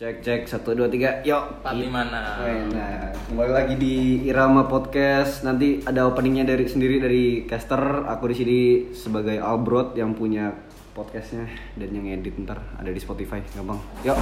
Cek 0.00 0.24
cek 0.24 0.48
satu 0.48 0.72
dua 0.72 0.88
tiga, 0.88 1.20
yuk. 1.28 1.60
Lima 1.76 2.08
enam. 2.08 2.72
Nah, 2.72 3.12
kembali 3.28 3.52
lagi 3.52 3.74
di 3.76 4.24
Irama 4.32 4.64
Podcast. 4.64 5.44
Nanti 5.44 5.84
ada 5.84 6.08
openingnya 6.08 6.48
dari 6.48 6.64
sendiri 6.64 7.04
dari 7.04 7.44
caster. 7.44 8.08
Aku 8.08 8.24
di 8.32 8.36
sini 8.40 8.58
sebagai 8.96 9.36
Albrot 9.36 9.92
yang 10.00 10.16
punya 10.16 10.56
podcastnya 10.96 11.44
dan 11.76 11.92
yang 11.92 12.16
edit 12.16 12.32
ntar 12.40 12.64
ada 12.80 12.88
di 12.88 12.96
Spotify, 12.96 13.44
gampang. 13.52 13.76
Yuk, 14.00 14.16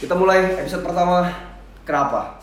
kita 0.00 0.16
mulai 0.16 0.64
episode 0.64 0.80
pertama. 0.80 1.28
Kenapa? 1.84 2.40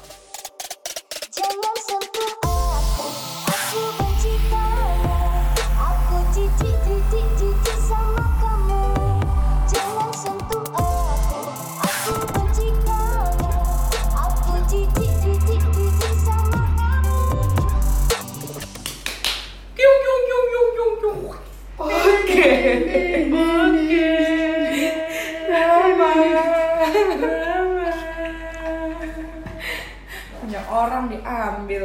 Orang 30.88 31.04
diambil. 31.12 31.84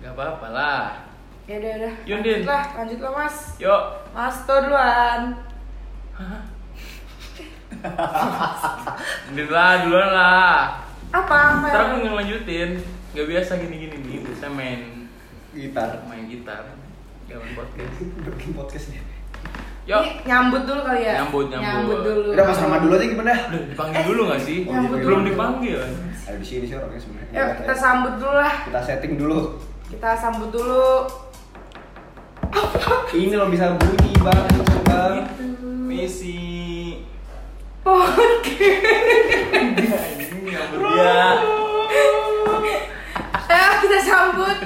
Gak 0.00 0.12
apa-apa 0.16 0.46
lah. 0.50 0.84
Ya 1.46 1.58
udah 1.58 1.72
udah. 1.82 1.94
Yun, 2.06 2.18
Din. 2.22 2.42
Lanjutlah, 2.42 2.64
lanjutlah 2.78 3.10
Mas. 3.14 3.36
Yuk. 3.58 3.82
Mas 4.14 4.36
to 4.46 4.54
duluan. 4.66 5.20
Duluan 9.34 9.76
duluan 9.86 10.10
lah. 10.14 10.78
Apa? 11.10 11.36
Apa? 11.58 11.66
Ntar 11.68 11.82
aku 11.90 11.96
ngelanjutin. 12.06 12.70
Gak 13.14 13.26
biasa 13.26 13.58
gini-gini 13.58 13.96
nih. 14.06 14.18
Biasa 14.26 14.46
main 14.50 15.10
Gitar. 15.50 16.06
main 16.06 16.30
gitar. 16.30 16.62
Gak 17.26 17.38
main 17.42 17.54
podcast. 17.58 17.94
Bikin 18.26 18.50
podcastnya. 18.54 19.02
Yuk. 19.88 20.00
Ini 20.00 20.12
nyambut 20.22 20.62
dulu 20.64 20.80
kali 20.82 21.00
ya. 21.02 21.12
Nyambut, 21.20 21.46
nyambut. 21.48 21.98
dulu. 22.04 22.28
Udah 22.30 22.44
Mas 22.44 22.60
Rama 22.60 22.76
dulu 22.78 22.92
aja 22.94 23.06
gimana? 23.06 23.32
Udah 23.48 23.60
dipanggil 23.66 24.02
dulu 24.04 24.20
gak 24.28 24.40
sih? 24.40 24.56
Oh, 24.62 24.72
nyambut 24.72 24.98
Belum 25.00 25.20
dulu. 25.20 25.28
dipanggil. 25.32 25.78
Ada 26.20 26.36
di 26.36 26.46
sini 26.46 26.64
sih 26.64 26.74
orangnya 26.74 27.00
sebenarnya. 27.00 27.32
Yuk 27.32 27.48
kita 27.58 27.74
sambut 27.74 28.12
dulu 28.16 28.34
lah. 28.34 28.54
Kita 28.62 28.80
setting 28.80 29.12
dulu. 29.16 29.38
Kita 29.88 30.10
sambut 30.14 30.48
dulu. 30.50 30.86
Ini 33.10 33.34
lo 33.34 33.46
bisa 33.46 33.74
bunyi 33.74 34.12
bang, 34.16 34.46
bang. 34.84 35.16
Misi. 35.80 36.38
Podcast. 37.80 38.52
Ini 40.20 40.50
yang 40.50 40.68
dia. 40.70 41.18
Ayo 43.46 43.70
kita 43.80 43.98
sambut. 44.00 44.56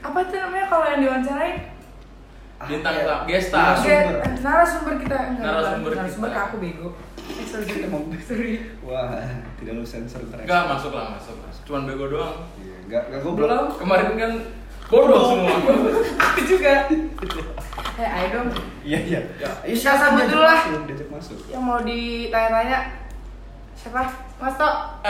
Apa 0.00 0.18
tuh 0.24 0.38
namanya 0.38 0.66
kalau 0.66 0.84
yang 0.86 1.00
diwawancarain? 1.00 1.56
Bintang 2.60 2.92
Ah, 2.92 3.00
tak 3.00 3.20
iya. 3.24 3.40
gesta. 3.40 3.60
Narasumber. 3.72 4.16
Narasumber 4.40 4.94
kita. 5.00 5.16
Enggak, 5.32 5.44
Narasumber 5.46 5.90
kita. 5.90 6.28
ke 6.28 6.40
aku 6.42 6.56
bego. 6.60 6.88
Sorry. 8.28 8.52
Wah, 8.84 9.16
tidak 9.56 9.72
lu 9.74 9.84
sensor 9.86 10.20
ntar. 10.28 10.44
Enggak 10.44 10.62
masuk 10.68 10.92
lah 10.92 11.16
masuk. 11.16 11.34
masuk. 11.40 11.62
Cuman 11.64 11.88
bego 11.88 12.04
doang. 12.06 12.36
Iya, 12.60 12.76
Enggak, 12.84 13.02
enggak 13.08 13.20
goblok. 13.22 13.80
Kemarin 13.80 14.12
kan 14.12 14.32
bodoh 14.90 15.22
semua. 15.24 15.54
Aku 16.26 16.40
juga. 16.44 16.74
Eh, 18.00 18.08
ayo 18.08 18.26
dong. 18.32 18.48
Iya, 18.80 18.96
iya. 18.96 19.20
Ya. 19.36 19.76
Sambut 19.76 20.24
dulu 20.24 20.40
lah. 20.40 20.64
Belum 20.64 20.88
diajak 20.88 21.04
masuk. 21.12 21.36
Yang 21.52 21.60
mau 21.60 21.84
ditanya-tanya 21.84 22.96
siapa? 23.76 24.08
Mas 24.40 24.56
Tok. 24.56 25.04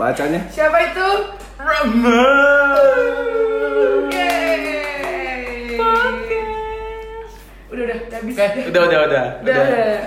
Bacanya 0.00 0.40
Siapa 0.48 0.80
itu? 0.80 1.08
Rama. 1.60 2.24
Udah, 7.68 7.84
udah, 7.84 7.96
udah 8.08 8.16
habis. 8.16 8.36
Udah 8.64 8.80
udah 8.88 8.98
udah. 9.04 9.24
Udah, 9.44 9.56
udah. 9.60 10.00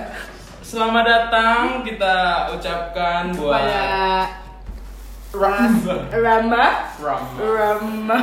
Selamat 0.66 1.04
datang 1.06 1.86
kita 1.86 2.16
ucapkan 2.58 3.38
buat 3.38 3.54
Pada 3.54 3.86
Rama. 5.30 5.96
Rama. 6.10 6.66
Rama. 6.98 7.38
Rama. 7.38 8.18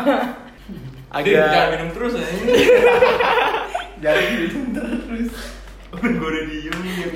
Agak 1.07 1.55
jangan 1.55 1.67
minum 1.71 1.89
terus 1.95 2.19
ya. 2.19 2.27
jadi 4.03 4.23
minum 4.43 4.75
terus. 4.75 5.31
Gue 5.95 6.19
udah 6.19 6.43
diem 6.51 6.77
diem 6.83 7.11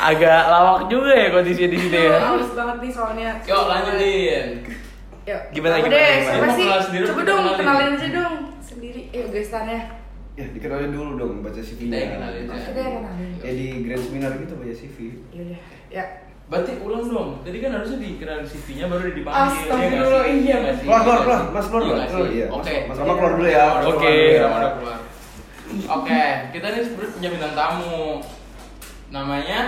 Agak 0.00 0.40
lawak 0.48 0.88
juga 0.88 1.12
ya 1.12 1.28
kondisi 1.28 1.68
di 1.68 1.76
sini 1.76 2.00
ya. 2.00 2.16
Haus 2.18 2.50
banget 2.52 2.76
nih 2.80 2.90
soalnya. 2.90 3.30
Yuk 3.44 3.62
lanjutin. 3.68 4.46
Yuk. 5.22 5.40
Gimana, 5.52 5.74
Apa 5.76 5.84
gimana, 5.84 6.00
deh, 6.00 6.14
gimana? 6.24 6.52
Sih? 6.56 6.66
Coba 7.04 7.20
kita 7.20 7.22
dong, 7.22 7.40
kenalin. 7.44 7.58
kenalin 7.60 7.92
aja 7.94 8.08
dong 8.10 8.34
sendiri. 8.58 9.02
Eh, 9.10 9.24
gestannya. 9.28 9.80
Ya, 10.34 10.46
dikenalin 10.48 10.90
dulu 10.90 11.10
dong 11.14 11.32
baca 11.44 11.60
CV-nya. 11.60 11.84
Kita 11.84 11.96
yang 11.98 12.12
kenalin 12.16 12.44
aja. 12.48 12.66
Kita 12.66 12.80
yang 12.80 12.94
kenalin. 12.96 13.28
Ya 13.38 13.50
di 13.52 13.66
Grand 13.84 14.02
Seminar 14.02 14.32
gitu 14.36 14.54
baca 14.56 14.72
CV. 14.72 14.96
Yaudah. 15.30 15.60
Ya. 15.92 16.04
Berarti 16.50 16.72
ulang 16.80 17.04
dong. 17.06 17.28
Tadi 17.44 17.58
kan 17.60 17.70
harusnya 17.70 17.98
dikenalin 18.00 18.46
CV-nya 18.48 18.84
baru 18.88 19.02
dipanggil. 19.12 19.44
Astagfirullah, 19.60 20.24
sih? 20.24 20.36
iya. 20.40 20.56
Keluar, 20.80 21.00
keluar, 21.04 21.20
Iya 21.20 21.20
keluar. 21.20 21.40
Mas, 21.52 21.66
keluar, 21.68 21.82
Iya 21.84 22.06
keluar. 22.08 22.28
iya. 22.32 22.46
Oke. 22.48 22.74
Mas 22.88 22.96
Rama 22.96 23.12
keluar 23.12 23.32
dulu 23.36 23.46
ya. 23.46 23.64
Oke, 23.84 24.08
Rama 24.08 24.08
ya. 24.08 24.40
Rama 24.40 24.68
keluar. 24.72 24.98
Oke, 25.92 26.22
kita 26.50 26.66
ini 26.66 26.80
sebenarnya 26.82 27.12
punya 27.12 27.28
bintang 27.30 27.54
tamu. 27.54 28.00
Namanya 29.10 29.58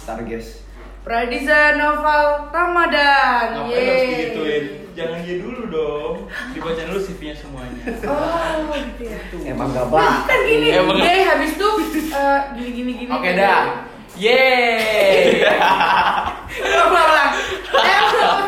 Stargaze. 0.00 0.64
Pradiza 1.00 1.76
Noval 1.76 2.48
Ramadan. 2.48 3.44
ngapain 3.56 3.72
harus 3.72 4.04
digituin? 4.06 4.64
Jangan 4.92 5.18
dia 5.24 5.36
dulu 5.40 5.60
dong. 5.70 6.16
Dibacain 6.52 6.88
dulu 6.88 7.00
CV-nya 7.00 7.34
semuanya. 7.34 7.80
Oh, 8.04 8.68
gitu 8.68 9.02
ya. 9.06 9.16
Emang 9.48 9.72
gak 9.72 9.88
Nah, 9.88 10.28
kan 10.28 10.40
gini, 10.44 10.68
Emang- 10.72 11.00
deh 11.00 11.20
habis 11.24 11.56
itu 11.56 11.68
eh, 12.10 12.40
gini 12.52 12.70
gini 12.74 12.92
gini. 13.00 13.10
Oke 13.10 13.30
dah. 13.32 13.88
Yeay. 14.12 15.40
Ulang. 16.90 17.32
Eh, 17.70 17.98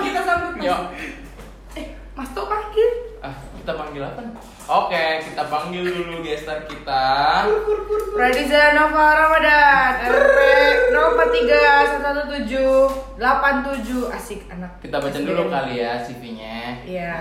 kita 0.03 0.21
sambut. 0.21 0.53
Mas. 0.53 0.65
Yuk. 0.67 0.81
Eh, 1.73 1.87
Mas 2.13 2.29
Tok 2.35 2.47
panggil. 2.47 2.91
Ah, 3.23 3.33
kita 3.57 3.73
panggil 3.73 4.03
apa? 4.03 4.21
Oke, 4.63 5.05
kita 5.27 5.43
panggil 5.51 5.83
dulu 5.85 6.23
gestar 6.23 6.63
kita. 6.65 7.05
Pradiza 8.15 8.73
Nova 8.73 9.07
Ramadan. 9.19 9.93
RP 10.07 10.39
04311787 10.95 12.89
asik 14.13 14.41
anak. 14.49 14.73
Kita 14.79 14.97
baca 14.97 15.19
dulu 15.19 15.51
kali 15.51 15.75
ya 15.79 15.99
CV-nya. 15.99 16.79
Iya. 16.87 17.15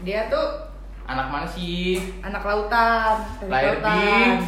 Dia 0.00 0.30
tuh 0.30 0.70
Anak 1.08 1.32
mana 1.32 1.48
sih? 1.48 1.96
anak 2.20 2.44
lautan, 2.44 3.16
Lahir 3.48 3.80
di? 3.80 3.82
lautan. 3.82 4.44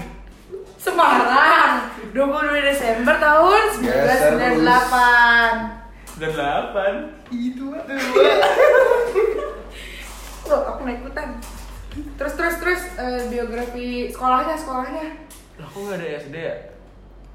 Semarang 0.76 1.88
22 2.12 2.60
Desember 2.62 3.16
tahun 3.16 3.62
1998 3.80 5.80
Dan 6.16 6.30
8. 6.36 7.32
Itu 7.32 7.72
Loh, 10.46 10.60
aku 10.66 10.80
naik 10.84 11.00
ikutan 11.00 11.28
Terus, 11.90 12.34
terus, 12.38 12.56
terus 12.62 12.82
eh, 12.98 13.22
biografi 13.26 14.06
sekolahnya, 14.14 14.54
sekolahnya 14.54 15.06
Lah 15.58 15.66
kok 15.66 15.80
gak 15.90 15.98
ada 15.98 16.06
SD 16.22 16.36
ya? 16.38 16.56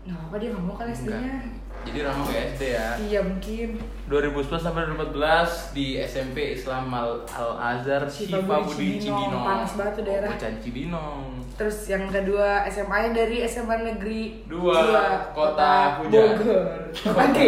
Nah, 0.05 0.29
apa 0.29 0.35
dia 0.37 0.53
nggak 0.53 0.63
mau 0.63 0.77
kan 0.77 0.87
SD-nya? 0.93 1.65
Jadi 1.85 2.01
Rama 2.01 2.25
ke 2.25 2.37
SD 2.57 2.63
ya. 2.73 2.87
Iya, 2.97 3.19
mungkin 3.21 3.77
2011 4.09 4.57
sampai 4.57 4.81
2014 4.89 5.77
di 5.77 6.01
SMP 6.01 6.57
Islam 6.57 6.89
Al, 6.89 7.21
Al 7.29 7.51
Azhar 7.61 8.09
Syifa 8.09 8.65
Budi 8.65 8.97
Cibinong. 8.97 9.45
Panas 9.45 9.71
banget 9.77 9.93
tuh 10.01 10.03
daerah. 10.09 10.29
Oh, 10.29 10.33
Bocan 10.33 10.55
Cibinong. 10.65 11.21
Terus 11.55 11.77
yang 11.85 12.09
kedua 12.09 12.65
SMA-nya 12.67 13.09
dari 13.13 13.37
SMA 13.45 13.75
Negeri 13.85 14.43
Dua, 14.49 15.29
Kota 15.31 16.01
Hujan. 16.01 16.11
Bogor 16.11 16.65
Oke 17.05 17.47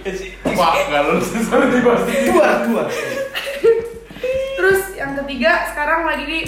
Eh, 0.00 0.14
Wah, 0.54 0.74
gak 0.86 1.02
lulus 1.10 1.28
sama 1.44 1.66
di 1.66 1.78
Dua, 1.82 2.48
dua. 2.64 2.82
Terus 2.88 3.10
yang 3.10 3.19
ketiga 5.30 5.62
sekarang 5.70 6.10
lagi 6.10 6.24
di 6.26 6.40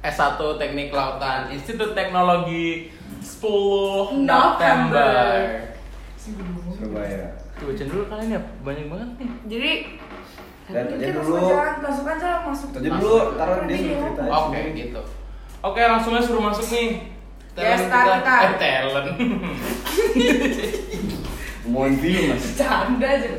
S1 0.00 0.40
Teknik 0.56 0.88
Lautan 0.96 1.52
Institut 1.52 1.92
Teknologi 1.92 2.88
10 3.20 4.24
November. 4.24 5.12
Surabaya. 6.16 7.36
Tuh 7.60 7.68
baca 7.68 7.84
dulu 7.84 8.02
kalian 8.08 8.32
ya, 8.32 8.40
banyak 8.64 8.86
banget 8.88 9.08
nih. 9.20 9.28
Jadi 9.44 9.72
Dan 10.72 10.84
masuk 10.88 11.36
dulu. 11.36 11.52
aja, 11.52 11.76
masuk 11.84 12.06
aja, 12.08 12.30
masuk. 12.48 12.68
Tanya 12.72 12.96
dulu, 12.96 13.16
dia 13.36 13.76
Iya. 13.76 13.92
suruh 13.92 14.00
cerita. 14.16 14.22
Oke, 14.32 14.60
gitu. 14.72 15.00
Oke, 15.60 15.80
langsung 15.84 16.12
aja 16.16 16.24
suruh 16.24 16.44
masuk 16.48 16.66
nih. 16.72 16.88
Ya, 17.60 17.76
start 17.76 18.24
kita. 18.24 18.36
Eh, 18.40 18.52
talent. 18.56 19.08
Mau 21.68 21.84
film 21.92 22.24
mas. 22.32 22.56
Canda 22.56 23.04
aja. 23.04 23.36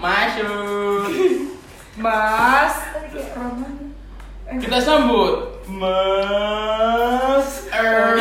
masuk. 0.00 1.12
Mas, 2.00 2.89
Kita 3.10 4.78
sambut 4.78 5.66
Mas 5.66 7.66
Er. 7.74 8.14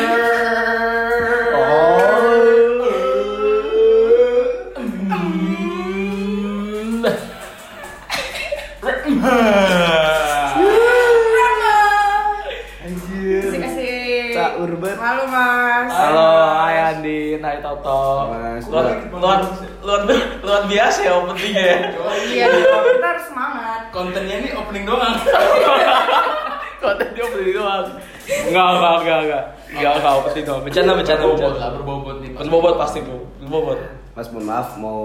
Asik 13.30 13.62
asik. 13.62 14.34
Cak 14.34 14.58
Urban. 14.58 14.98
Halo 14.98 15.30
Mas. 15.30 15.94
Halo, 15.94 16.30
hai 16.66 16.98
Andin, 16.98 17.46
hai 17.46 17.62
Toto. 17.62 18.34
Mas. 18.34 18.66
Luar, 18.66 19.06
luar, 19.14 19.40
luar, 19.86 20.02
luar 20.42 20.62
biasa 20.66 21.06
ya 21.06 21.14
openingnya 21.22 21.62
ya. 21.62 21.78
Iya. 22.26 22.50
Kontennya 24.00 24.36
ini 24.40 24.50
opening 24.56 24.88
doang. 24.88 25.12
Konten 26.84 27.08
dia 27.12 27.26
beli 27.28 27.52
doang. 27.52 27.84
Enggak, 28.48 28.68
enggak, 28.72 28.96
enggak, 29.04 29.20
enggak. 29.28 29.44
Enggak, 29.76 29.94
enggak 30.00 30.14
opening 30.16 30.46
doang. 30.48 30.62
Bercanda, 30.64 30.92
bercanda, 30.96 31.24
Berbobot 31.28 31.56
lah, 31.60 31.70
berbobot 31.76 32.16
nih. 32.24 32.30
Berbobot 32.32 32.76
pasti, 32.80 33.04
Bu. 33.04 33.28
Berbobot. 33.44 33.80
Mas 34.16 34.28
mohon 34.32 34.48
maaf 34.48 34.80
mau 34.80 35.00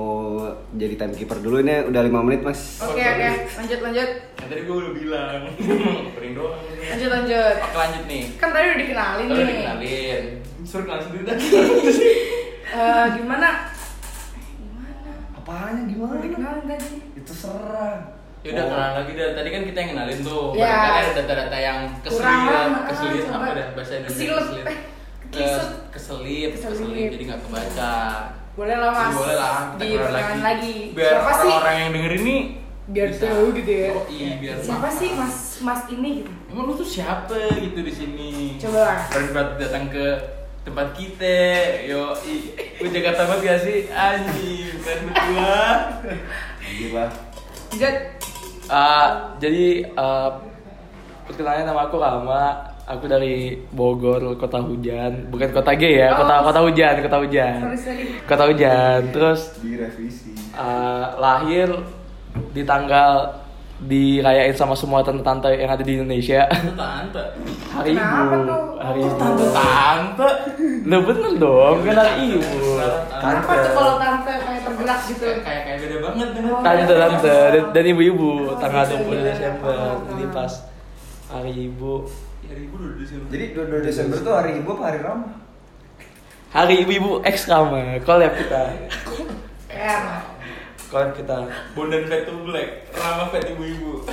jadi 0.74 0.94
timekeeper 0.94 1.42
dulu 1.42 1.58
ini 1.58 1.90
udah 1.90 2.02
5 2.06 2.26
menit 2.26 2.40
mas. 2.46 2.78
Oke 2.82 2.98
oke, 2.98 3.28
lanjut 3.58 3.78
lanjut. 3.82 4.10
Yang 4.38 4.48
tadi 4.54 4.62
gue 4.62 4.76
udah 4.78 4.92
bilang. 4.94 5.40
opening 6.14 6.32
doang. 6.38 6.58
Lanjut 6.78 7.10
lanjut. 7.10 7.56
Oke 7.58 7.76
lanjut 7.76 8.04
nih. 8.06 8.22
Kan 8.38 8.48
tadi 8.50 8.66
udah 8.70 8.78
dikenalin 8.78 9.24
Kita 9.26 9.34
udah 9.34 9.42
nih. 9.42 9.54
dikenalin. 9.58 10.22
Suruh 10.62 10.84
kenal 10.86 11.00
sendiri 11.02 11.24
dah. 11.26 11.36
Eh, 12.74 13.06
gimana? 13.14 13.70
Gimana? 14.58 15.12
Apanya 15.38 15.82
gimana? 15.86 16.10
Udah 16.10 16.22
dikenalin 16.26 16.64
tadi. 16.66 16.90
Itu 17.14 17.30
serang. 17.30 18.13
Ya 18.44 18.52
udah 18.52 18.64
kenalan 18.68 18.92
lagi 18.94 19.12
dah. 19.14 19.28
Tadi 19.32 19.48
kan 19.48 19.62
kita 19.64 19.78
yang 19.80 19.90
kenalin 19.96 20.18
tuh. 20.20 20.44
Ya. 20.52 20.68
Barangkali 20.68 21.00
ada 21.00 21.12
data-data 21.16 21.56
yang 21.58 21.78
lah, 21.88 22.66
keselip 22.84 23.24
ah, 23.24 23.34
apa 23.34 23.46
dah 23.50 23.66
bahasa 23.72 23.92
Indonesia 23.96 24.20
keselip. 24.20 24.66
eh, 24.68 24.78
Ke- 25.32 25.72
keselip. 25.90 26.50
keselip, 26.54 27.06
jadi 27.10 27.22
nggak 27.24 27.40
kebaca. 27.42 27.94
Boleh 28.54 28.76
lah 28.76 28.90
mas. 28.92 29.02
Jadi 29.02 29.16
boleh 29.16 29.36
lah, 29.36 29.54
kita 29.72 29.84
perkenalan 29.98 30.40
lagi. 30.44 30.76
Biar 30.92 31.10
Siapa 31.10 31.30
sih? 31.32 31.48
orang-orang 31.48 31.74
yang 31.74 31.90
denger 31.90 32.12
ini 32.20 32.36
Biar 32.84 33.08
bisa. 33.08 33.22
tahu 33.24 33.44
gitu 33.56 33.72
ya. 33.72 33.88
Oh, 33.90 34.04
iya, 34.06 34.30
biar 34.36 34.54
Siapa 34.60 34.88
sih 34.92 35.08
mas 35.16 35.36
mas 35.58 35.82
ini 35.88 36.08
gitu? 36.20 36.30
Emang 36.52 36.64
lu 36.68 36.74
tuh 36.76 36.84
siapa 36.86 37.38
gitu 37.56 37.80
di 37.80 37.90
sini? 37.90 38.30
Coba 38.60 38.78
lah. 38.84 38.98
Berbat 39.08 39.48
datang 39.56 39.88
ke 39.88 40.06
tempat 40.62 40.92
kita, 40.92 41.36
yo, 41.82 42.12
lu 42.78 42.86
Jakarta 42.86 43.24
banget 43.26 43.40
gak 43.42 43.60
sih? 43.64 43.78
Anjing, 43.88 44.68
bukan 44.76 44.98
berdua. 45.08 45.56
Gila. 46.62 47.06
Lanjut. 47.74 47.96
Ah, 48.66 49.36
jadi 49.36 49.92
uh, 49.92 50.40
perkenalan 51.24 51.64
nama 51.64 51.80
aku 51.84 51.96
Rama. 51.96 52.44
Aku 52.84 53.08
dari 53.08 53.56
Bogor, 53.72 54.36
kota 54.36 54.60
hujan. 54.60 55.32
Bukan 55.32 55.48
kota 55.50 55.72
G 55.72 55.96
ya, 55.96 56.12
kota 56.12 56.34
Oh. 56.36 56.44
kota 56.44 56.60
hujan, 56.60 57.00
kota 57.00 57.16
hujan. 57.16 57.56
Sorry 57.64 57.78
sorry. 57.80 58.04
Kota 58.28 58.44
hujan. 58.44 59.00
Terus 59.08 59.40
Direvisi. 59.56 60.36
uh, 60.52 61.16
lahir 61.16 61.72
di 62.52 62.60
tanggal 62.60 63.40
dirayain 63.84 64.56
sama 64.56 64.72
semua 64.72 65.04
tante-tante 65.04 65.52
yang 65.52 65.68
ada 65.68 65.84
di 65.84 66.00
Indonesia. 66.00 66.48
Itu 66.48 66.72
tante. 66.72 67.24
Hari 67.68 67.92
Kenapa 67.92 68.34
Ibu. 68.34 68.48
tuh? 68.48 68.62
Hari 68.80 69.00
Oh, 69.00 69.06
Ibu. 69.06 69.16
Tante 69.20 69.44
tante. 69.52 70.28
Lo 70.84 70.96
bener 71.04 71.32
dong, 71.36 71.76
kan 71.84 71.96
hari 72.00 72.14
Ibu. 72.32 72.58
Kenapa 73.12 73.52
tuh 73.60 73.72
kalau 73.76 73.94
tante 74.00 74.32
kayak 74.32 74.60
tergerak 74.64 75.00
gitu? 75.04 75.26
Kayak 75.44 75.60
kayak 75.68 75.76
beda 75.84 75.96
banget 76.00 76.28
kan. 76.32 76.44
Oh. 76.48 76.60
Tante 76.64 76.94
tante 76.96 77.36
dan, 77.72 77.84
ibu-ibu 77.84 78.28
tanggal 78.56 78.84
iya, 78.84 78.96
20 78.96 79.12
iya. 79.12 79.22
Desember. 79.32 79.74
Oh. 79.76 80.28
pas 80.32 80.52
hari 81.30 81.52
Ibu, 81.68 81.92
Hari 82.44 82.60
ibu 82.68 82.74
udah 82.76 82.94
di 83.00 83.04
sini. 83.08 83.24
Jadi 83.32 83.44
22 83.56 83.88
Desember 83.88 84.16
tuh 84.20 84.32
hari 84.36 84.50
ibu 84.60 84.68
apa 84.76 84.84
hari 84.86 84.98
Rama? 85.00 85.28
hari 86.54 86.74
ibu-ibu 86.86 87.18
X 87.26 87.50
Rama, 87.50 87.98
collab 88.06 88.32
kita. 88.38 88.62
R. 89.74 90.02
Collab 90.94 91.10
kita. 91.10 91.50
Bondan 91.74 92.06
Fat 92.06 92.22
to 92.22 92.46
Black, 92.46 92.86
Rama 92.94 93.26
Fat 93.34 93.42
ibu-ibu. 93.50 94.06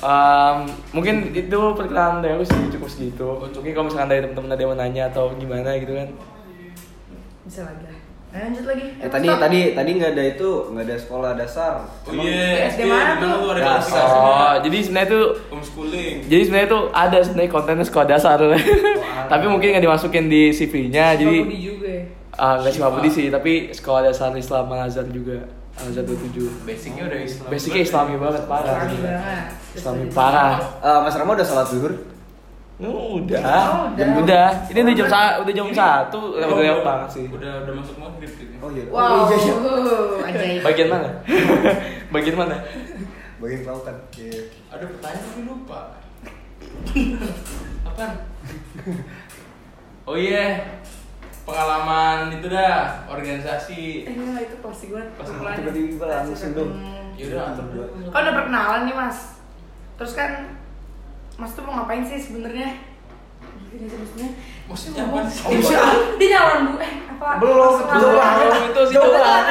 Um, 0.00 0.58
mungkin 0.96 1.36
itu 1.36 1.58
perkenalan 1.76 2.24
dari 2.24 2.32
aku 2.32 2.48
sih 2.48 2.72
cukup 2.72 2.88
segitu. 2.88 3.28
Mungkin 3.44 3.72
kalau 3.76 3.86
misalkan 3.92 4.08
dari 4.08 4.24
teman-teman 4.24 4.56
ada 4.56 4.62
yang 4.64 4.72
mau 4.72 4.78
nanya 4.80 5.04
atau 5.12 5.36
gimana 5.36 5.76
gitu 5.76 5.92
kan. 5.92 6.08
Bisa 7.44 7.68
lagi 7.68 7.92
lah. 7.92 8.00
Nah, 8.32 8.40
lanjut 8.48 8.64
lagi. 8.72 8.86
Eh 9.04 9.08
tadi 9.12 9.28
stop. 9.28 9.40
tadi 9.44 9.60
tadi 9.76 9.90
nggak 10.00 10.12
ada 10.16 10.24
itu 10.24 10.48
nggak 10.72 10.84
ada 10.88 10.96
sekolah 10.96 11.30
dasar. 11.36 11.72
Oh 12.08 12.12
iya, 12.24 12.72
SD 12.72 12.80
SD 12.82 12.88
mana 12.88 13.12
di 13.14 13.20
tuh? 13.20 13.52
ada 13.52 13.62
Dasar. 13.62 14.06
Oh, 14.08 14.54
jadi 14.64 14.78
sebenarnya 14.80 15.08
itu 15.12 15.20
homeschooling. 15.52 16.16
jadi 16.24 16.42
sebenarnya 16.48 16.68
itu 16.72 16.80
ada 16.88 17.18
sebenarnya 17.20 17.50
kontennya 17.52 17.84
sekolah 17.84 18.06
dasar. 18.08 18.38
tapi 19.32 19.44
mungkin 19.44 19.76
nggak 19.76 19.84
dimasukin 19.84 20.24
di 20.32 20.50
CV-nya. 20.56 21.20
Jadi 21.20 21.36
ya. 21.52 21.73
Ah 22.34 22.58
nggak 22.58 22.72
cuma. 22.72 22.88
Budi 22.92 23.08
sih, 23.08 23.26
tapi 23.28 23.52
sekolah 23.70 24.04
dasar 24.04 24.34
Islam 24.34 24.66
Al 24.68 24.86
Azhar 24.86 25.06
juga. 25.08 25.38
Al 25.74 25.90
Azhar 25.90 26.02
27. 26.02 26.64
Basicnya 26.64 27.02
udah 27.04 27.20
Islam. 27.20 27.48
Basicnya 27.48 27.82
Islami 27.82 28.14
banget 28.16 28.42
parah. 28.44 28.74
Islami 28.80 28.98
banget. 29.00 29.46
Islami 29.74 30.04
parah. 30.08 30.52
Eh, 30.80 30.98
Mas 31.00 31.14
Rama 31.14 31.32
udah 31.32 31.46
salat 31.46 31.66
zuhur? 31.68 31.92
Oh, 32.74 33.22
udah. 33.22 33.38
Oh, 33.38 33.86
udah. 33.86 33.94
Jam 33.94 34.08
udah. 34.18 34.46
Ini 34.66 34.78
udah 34.82 34.94
jam 34.96 35.06
sa- 35.06 35.36
udah 35.38 35.52
jam 35.52 35.66
satu. 35.70 36.18
Oh, 36.18 36.34
Udah 36.34 36.58
lewat 36.58 36.82
banget 36.82 37.08
sih. 37.12 37.24
Udah 37.30 37.62
udah 37.62 37.74
masuk 37.74 37.96
maghrib 37.96 38.32
gitu. 38.34 38.50
Oh 38.58 38.70
iya. 38.70 38.84
Wow, 38.90 39.30
iya, 39.30 39.36
iya. 39.38 39.54
ajaib. 40.26 40.60
Bagian 40.66 40.88
mana? 40.90 41.08
Bagian 42.14 42.34
mana? 42.34 42.56
Bagian 43.38 43.60
kelautan. 43.62 43.94
Iya. 44.18 44.40
Ada 44.74 44.84
pertanyaan 44.90 45.22
tapi 45.22 45.40
lupa. 45.46 45.80
Apaan? 47.86 48.12
Oh 50.04 50.16
iya. 50.18 50.46
Pengalaman 51.44 52.32
itu 52.32 52.46
dah 52.48 53.04
organisasi. 53.04 54.08
Eh, 54.08 54.12
enggak, 54.12 54.48
itu 54.48 54.56
pasti 54.58 54.84
gue 54.88 55.02
Pasti 55.12 55.28
perkenalan. 55.30 55.56
tiba-tiba 55.60 56.04
langsung 56.08 56.50
dong. 56.52 56.70
Ya 57.14 57.24
udah 57.28 57.42
antar 57.46 57.64
dulu. 57.68 57.84
Kan 58.08 58.20
udah 58.24 58.34
perkenalan 58.34 58.80
nih 58.84 58.96
mas. 58.96 59.18
Terus 59.94 60.12
kan 60.14 60.30
Mas 61.34 61.50
tuh 61.50 61.66
mau 61.66 61.74
ngapain 61.76 62.00
sih 62.00 62.14
sebenarnya? 62.16 62.78
Gini 63.68 63.90
maksudnya. 64.64 65.02
Apa 65.02 65.18
mau- 65.18 65.26
sih? 65.26 65.76
Dia 66.16 66.28
nyalon 66.30 66.58
bu. 66.64 66.72
Eh 66.78 66.92
apa? 67.10 67.28
Belum, 67.42 67.74
belum. 67.82 68.70
itu 68.70 68.80
sih 68.86 68.94
Coba. 68.94 69.42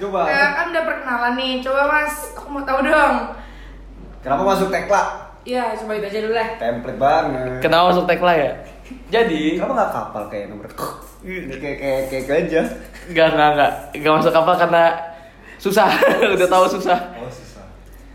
Coba. 0.00 0.20
Ya, 0.24 0.44
kan 0.56 0.64
udah 0.72 0.84
perkenalan 0.88 1.32
nih. 1.36 1.60
Coba 1.60 1.80
mas, 1.86 2.32
aku 2.32 2.48
mau 2.48 2.64
tahu 2.64 2.80
dong. 2.82 3.16
Kenapa 4.24 4.42
masuk 4.42 4.72
tekla? 4.72 5.02
Iya, 5.40 5.72
coba 5.76 5.92
itu 5.96 6.06
aja 6.08 6.20
dulu 6.20 6.34
lah. 6.34 6.48
Template 6.56 6.98
banget. 6.98 7.60
Kenapa 7.60 7.84
masuk 7.92 8.04
tekla 8.08 8.32
ya? 8.32 8.52
Jadi 9.10 9.58
Kenapa 9.58 9.72
nggak 9.74 9.92
kapal 9.92 10.22
kayak 10.30 10.46
nomor 10.50 10.66
kayak 11.62 11.78
kayak 11.78 12.00
kayak 12.08 12.24
gajah? 12.26 12.66
Enggak, 13.10 13.26
enggak, 13.34 13.48
enggak. 13.54 13.72
Enggak 13.96 14.12
masuk 14.20 14.34
apa 14.34 14.52
karena 14.56 14.84
susah. 15.60 15.88
Udah 16.36 16.48
tahu 16.48 16.64
susah. 16.78 16.98
Oh 17.18 17.30
susah. 17.30 17.64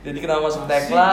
Jadi 0.05 0.17
kenapa 0.21 0.41
masuk 0.45 0.63
tekla? 0.69 1.09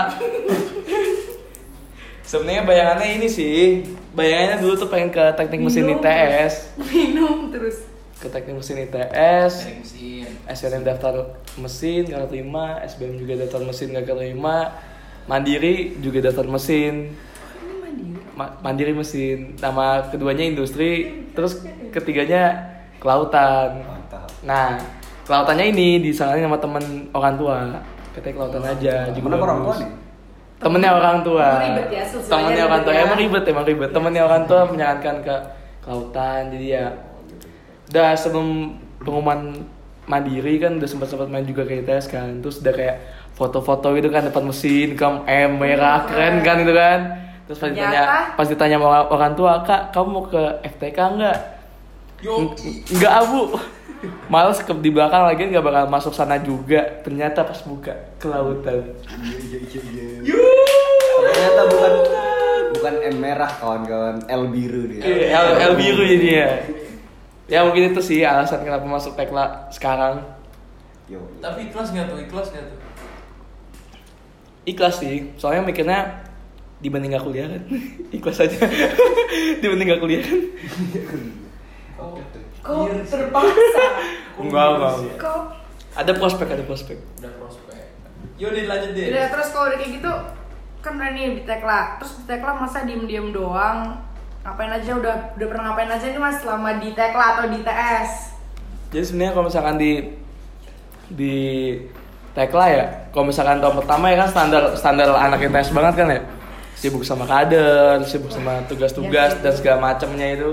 Sebenarnya 2.22 2.62
bayangannya 2.64 3.08
ini 3.20 3.28
sih. 3.28 3.84
Bayangannya 4.16 4.62
dulu 4.62 4.74
tuh 4.78 4.88
pengen 4.88 5.12
ke 5.12 5.24
teknik 5.36 5.60
mesin 5.60 5.84
Minum 5.84 6.00
ITS. 6.00 6.08
terus. 6.08 6.56
Minum 6.88 7.38
terus. 7.52 7.76
Ke 8.20 8.28
teknik 8.30 8.56
mesin 8.60 8.76
ITS. 8.88 9.52
Teknik 9.64 9.80
mesin. 9.84 10.26
SNM 10.48 10.82
daftar 10.84 11.14
mesin 11.60 12.08
gak 12.08 12.28
keterima, 12.28 12.80
SBM 12.84 13.14
juga 13.20 13.34
daftar 13.46 13.60
mesin 13.62 13.86
gak 13.94 14.04
keterima, 14.08 14.56
Mandiri 15.22 15.94
juga 16.02 16.18
daftar 16.18 16.46
mesin, 16.50 17.14
mandiri. 18.32 18.38
Ma- 18.38 18.54
Mandiri 18.64 18.92
mesin, 18.92 19.54
nama 19.60 20.08
keduanya 20.08 20.44
industri, 20.44 20.90
terus 21.32 21.60
ketiganya 21.92 22.56
kelautan. 22.96 23.84
Mantap. 23.84 24.28
Nah, 24.42 24.80
kelautannya 25.22 25.68
ini 25.68 26.00
disalahin 26.00 26.42
sama 26.42 26.56
temen 26.56 26.82
orang 27.12 27.34
tua, 27.36 27.56
katanya 28.12 28.34
kelautan 28.34 28.62
aja. 28.64 28.94
juga 29.10 29.28
Mana 29.28 29.36
orang 29.38 29.60
tua 29.62 29.74
nih? 29.78 29.90
Temennya 30.62 30.90
orang 30.94 31.18
tua. 31.20 31.46
Ribet 31.58 31.88
ya, 31.90 32.02
Temennya 32.06 32.64
orang 32.64 32.82
tua 32.82 32.92
ya. 32.94 33.02
emang 33.02 33.18
ribet 33.18 33.44
emang 33.44 33.64
ribet. 33.66 33.90
Temennya 33.90 34.22
orang 34.22 34.42
tua 34.46 34.60
menyarankan 34.64 35.16
ke 35.20 35.36
kelautan, 35.82 36.40
jadi 36.54 36.66
ya 36.66 36.86
udah 37.90 38.14
sebelum 38.14 38.78
pengumuman 39.02 39.66
mandiri 40.02 40.56
kan 40.56 40.80
udah 40.80 40.88
sempat 40.88 41.10
sempat 41.10 41.28
main 41.28 41.44
juga 41.44 41.62
ke 41.62 41.84
ITS 41.84 42.08
kan 42.08 42.40
terus 42.40 42.58
udah 42.58 42.72
kayak 42.72 42.96
foto-foto 43.34 43.92
gitu 43.92 44.08
kan 44.08 44.24
depan 44.24 44.42
mesin 44.42 44.96
kam 44.96 45.22
M 45.28 45.60
merah 45.60 46.08
keren 46.08 46.40
kan 46.40 46.58
itu 46.58 46.72
kan 46.72 47.00
terus 47.48 47.58
pas 47.58 47.68
ditanya 47.70 48.02
pas 48.38 48.46
ditanya 48.46 48.76
sama 48.78 49.06
orang, 49.10 49.32
tua 49.34 49.52
kak 49.66 49.90
kamu 49.90 50.08
mau 50.08 50.24
ke 50.26 50.42
FTK 50.76 50.98
enggak 51.18 51.38
Yo. 52.22 52.54
enggak 52.94 53.12
abu 53.18 53.58
males 54.32 54.58
ke 54.62 54.72
di 54.78 54.90
belakang 54.90 55.26
lagi 55.26 55.46
nggak 55.50 55.62
bakal 55.62 55.84
masuk 55.90 56.14
sana 56.14 56.38
juga 56.38 57.02
ternyata 57.02 57.46
pas 57.46 57.60
buka 57.66 57.94
ke 58.18 58.26
lautan 58.26 58.94
Iya 59.06 59.58
iya 59.62 59.80
iya. 59.90 60.34
Ternyata 61.22 61.62
bukan 61.70 61.92
bukan 62.74 62.94
M 63.14 63.16
merah 63.22 63.50
kawan-kawan 63.62 64.26
L 64.26 64.50
biru 64.50 64.90
dia. 64.90 65.06
Iya, 65.06 65.38
L, 65.38 65.46
L 65.54 65.74
biru 65.78 66.02
jadinya 66.02 66.46
ya 67.46 67.62
mungkin 67.62 67.94
itu 67.94 68.00
sih 68.02 68.26
alasan 68.26 68.64
kenapa 68.66 68.86
masuk 68.86 69.14
tekla 69.14 69.70
sekarang 69.70 70.22
Yo. 71.10 71.18
Tapi 71.42 71.68
ikhlas 71.68 71.90
nggak 71.92 72.06
tuh? 72.08 72.18
Ikhlas 72.22 72.48
nggak 72.54 72.64
tuh? 72.70 72.78
ikhlas 74.62 75.02
sih 75.02 75.34
soalnya 75.38 75.66
mikirnya 75.66 76.21
dibanding 76.82 77.14
gak 77.14 77.22
kuliah 77.22 77.46
kan 77.48 77.62
ikhlas 78.16 78.42
aja 78.42 78.58
dibanding 79.62 79.88
gak 79.88 80.02
kuliah 80.02 80.22
kan 80.22 80.40
Oh, 82.02 82.18
Kok 82.66 82.90
iya 82.90 82.98
terpaksa? 83.06 83.84
enggak 84.42 84.66
enggak. 84.74 84.94
Kok? 85.22 85.42
ada 85.94 86.12
prospek 86.18 86.48
ada 86.50 86.64
prospek 86.66 86.98
Udah 87.22 87.32
prospek. 87.38 87.78
Yaudah 88.42 88.62
lanjut 88.66 88.90
deh. 88.92 89.06
Udah 89.14 89.26
terus 89.30 89.48
kalau 89.54 89.70
udah 89.70 89.78
kayak 89.78 89.92
gitu 90.02 90.12
kan 90.82 90.92
udah 90.98 91.10
nih 91.14 91.38
di 91.38 91.42
tekla. 91.46 92.02
Terus 92.02 92.12
di 92.18 92.24
tekla 92.26 92.58
masa 92.58 92.82
diem-diem 92.82 93.30
doang? 93.30 94.02
Ngapain 94.42 94.74
aja 94.74 94.98
udah 94.98 95.14
udah 95.38 95.46
pernah 95.46 95.62
ngapain 95.70 95.94
aja 95.94 96.06
nih 96.10 96.18
Mas 96.18 96.42
selama 96.42 96.82
di 96.82 96.90
tekla 96.90 97.24
atau 97.38 97.46
di 97.46 97.58
TS? 97.62 98.10
jadi 98.92 99.04
sebenarnya 99.08 99.32
kalau 99.32 99.46
misalkan 99.48 99.76
di 99.80 99.90
di 101.08 101.34
tekla 102.32 102.64
ya 102.68 102.84
kalau 103.08 103.24
misalkan 103.28 103.56
tahun 103.56 103.80
pertama 103.80 104.12
ya 104.12 104.16
kan 104.20 104.28
standar 104.28 104.62
standar 104.76 105.08
anak 105.12 105.40
ITS 105.40 105.72
banget 105.72 105.94
kan 105.96 106.08
ya 106.12 106.20
sibuk 106.82 107.06
sama 107.06 107.22
kader 107.22 108.02
sibuk 108.02 108.26
sama 108.28 108.58
tugas-tugas 108.66 109.30
Iya 109.30 109.38
sih. 109.38 109.42
dan 109.46 109.52
segala 109.54 109.78
macamnya 109.80 110.26
itu 110.34 110.50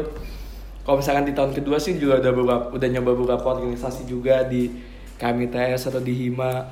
kalau 0.85 1.01
misalkan 1.01 1.25
di 1.25 1.33
tahun 1.33 1.53
kedua 1.53 1.77
sih 1.77 1.97
juga 1.97 2.17
udah 2.17 2.31
beberapa, 2.31 2.65
udah 2.69 2.87
nyoba 2.87 3.11
beberapa 3.13 3.47
organisasi 3.57 4.05
juga 4.05 4.45
di 4.45 4.69
KMITS 5.17 5.89
atau 5.89 5.97
di 5.99 6.13
Hima 6.15 6.69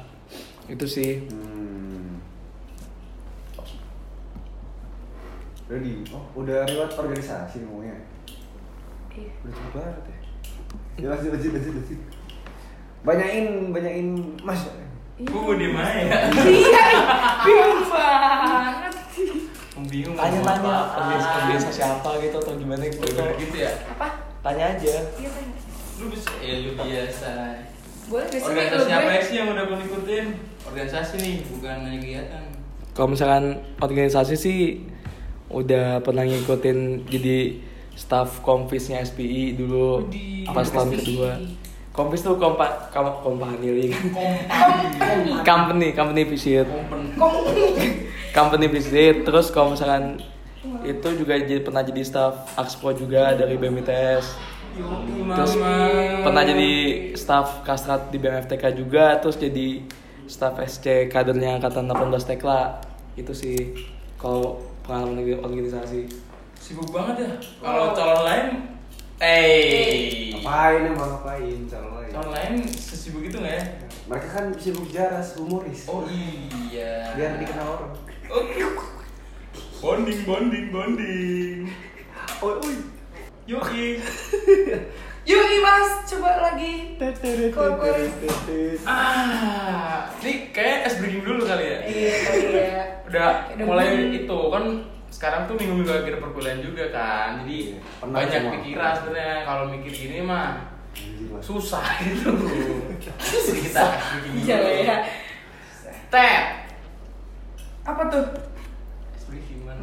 itu 0.68 0.86
sih 0.86 1.26
Hmm. 1.26 2.22
Ready? 5.68 6.00
Oh, 6.16 6.24
udah 6.38 6.64
lewat 6.64 6.96
organisasi 6.96 7.60
ngomongnya. 7.68 8.00
Iya. 9.12 9.32
Udah 9.44 9.52
cepet 9.52 9.72
banget 9.76 10.04
ya. 10.08 10.18
Ya 10.96 11.08
lanjut, 11.12 11.30
lanjut, 11.36 11.52
lanjut, 11.52 11.74
lanjut. 11.76 12.00
Banyain, 13.04 13.46
banyain 13.70 14.08
mas. 14.42 14.64
Uh, 15.20 15.52
di 15.60 15.68
mana 15.68 15.92
ya? 15.92 16.32
Iya, 16.32 16.88
bingung 17.44 17.84
banget. 17.84 18.96
Bingung. 19.88 20.18
tanya-tanya 20.18 20.58
mau 20.60 20.74
apa. 20.74 20.98
organisasi 21.00 21.38
organisasi 21.40 21.82
apa 21.84 22.10
gitu 22.20 22.38
atau 22.40 22.54
gimana 22.56 22.84
gitu 22.84 23.06
gitu 23.38 23.56
ya? 23.56 23.72
Apa? 23.88 24.08
tanya 24.42 24.64
aja 24.74 24.96
Iya 25.14 25.30
tanya. 25.30 25.54
Lu 25.98 26.06
bisa, 26.10 26.30
ya 26.40 26.56
lu 26.62 26.72
biasa. 26.74 27.32
Boleh? 28.08 28.26
Organisasi 28.32 28.90
apa 28.90 29.10
gue? 29.12 29.22
sih 29.22 29.36
yang 29.36 29.48
udah 29.52 29.64
kau 29.66 29.78
ikutin? 29.78 30.26
Organisasi 30.64 31.14
nih, 31.18 31.36
bukan 31.48 31.76
hanya 31.84 31.98
kegiatan. 31.98 32.44
kalau 32.92 33.14
misalkan 33.14 33.46
organisasi 33.78 34.34
sih 34.34 34.60
udah 35.48 36.02
pernah 36.02 36.22
ngikutin 36.22 37.06
jadi 37.06 37.62
staff 37.94 38.42
kompisnya 38.42 39.00
SPI 39.00 39.54
dulu 39.54 40.02
Widih. 40.04 40.50
pas 40.50 40.66
tahun 40.66 40.92
kedua 40.92 41.32
kompis 41.90 42.22
tuh 42.22 42.38
kompa 42.38 42.90
kom 42.90 43.10
company 43.22 43.90
Company. 43.90 45.32
company 45.42 45.88
company 45.94 46.22
visit. 46.26 46.66
Company. 47.14 48.06
Company 48.38 48.70
visit 48.70 49.26
terus 49.26 49.50
kalau 49.50 49.74
misalkan 49.74 50.22
itu 50.86 51.08
juga 51.18 51.42
jadi 51.42 51.66
pernah 51.66 51.82
jadi 51.82 52.06
staff 52.06 52.54
Axpo 52.54 52.94
juga 52.94 53.34
dari 53.34 53.58
BMITS 53.58 54.26
terus 55.34 55.54
pernah 56.22 56.44
jadi 56.46 56.72
staff 57.18 57.66
Kastrat 57.66 58.14
di 58.14 58.22
BMFTK 58.22 58.78
juga 58.78 59.18
terus 59.18 59.42
jadi 59.42 59.82
staff 60.30 60.62
SC 60.62 61.10
kadernya 61.10 61.58
angkatan 61.58 61.90
18 61.90 62.14
Tekla 62.30 62.78
itu 63.18 63.34
sih 63.34 63.74
kalau 64.22 64.62
pengalaman 64.86 65.26
di 65.26 65.34
organisasi 65.34 66.28
Sibuk 66.58 66.90
banget 66.90 67.16
ya. 67.22 67.32
Kalau 67.62 67.94
calon 67.94 68.26
lain, 68.26 68.48
eh, 69.22 70.34
Ngapain 70.42 70.90
emang 70.90 71.16
ngapain 71.16 71.60
calon 71.70 71.92
lain? 72.02 72.12
calon 72.12 72.32
lain 72.34 72.54
sesibuk 72.66 73.24
itu 73.30 73.38
nggak 73.38 73.56
ya? 73.62 73.64
Mereka 74.10 74.28
kan 74.34 74.46
sibuk 74.58 74.90
jaras, 74.90 75.38
humoris. 75.38 75.86
Oh 75.86 76.04
iya. 76.10 77.14
Biar 77.14 77.38
dikenal 77.38 77.68
orang. 77.78 78.07
Oh, 78.30 78.44
bonding, 79.82 80.20
bonding, 80.26 80.66
bonding. 80.72 81.60
Oi, 82.44 82.54
oi. 82.60 82.76
Yoi. 83.48 83.88
Yuk 85.28 85.42
nih 85.44 85.60
mas, 85.60 86.08
coba 86.08 86.40
lagi. 86.40 86.96
Ah, 88.88 90.08
ini 90.24 90.52
kayak 90.56 90.88
es 90.88 90.96
breaking 91.00 91.24
dulu 91.24 91.44
kali 91.44 91.66
ya. 91.68 91.80
Iya, 91.84 92.12
kali 92.24 92.44
ya. 92.48 92.84
Udah 93.08 93.28
mulai 93.60 93.88
itu 94.14 94.40
kan 94.52 94.64
sekarang 95.08 95.48
tuh 95.48 95.56
minggu-minggu 95.56 95.92
akhir 95.92 96.16
perkuliahan 96.20 96.64
juga 96.64 96.92
kan. 96.92 97.44
Jadi 97.44 97.76
Iya, 97.76 97.80
penat 98.00 98.16
banyak 98.16 98.40
semua. 98.40 98.54
pikiran 98.60 98.92
sebenarnya 98.96 99.36
kalau 99.44 99.64
mikir 99.68 99.92
gini 99.92 100.20
mah 100.24 100.48
susah 101.40 101.86
gitu. 102.08 102.32
Jadi 103.20 103.60
kita. 103.68 103.84
Iya 104.44 104.58
ya. 104.84 104.98
Tap. 106.08 106.67
Apa 107.88 108.04
tuh? 108.12 108.26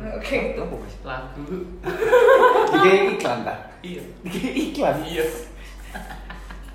Oke. 0.04 0.38
Apa 0.60 0.74
mas? 0.76 0.94
Lagu. 1.00 1.44
Iklan 3.16 3.38
tak? 3.48 3.58
Iya. 3.80 4.02
Iklan. 4.52 4.96
Iya. 5.08 5.24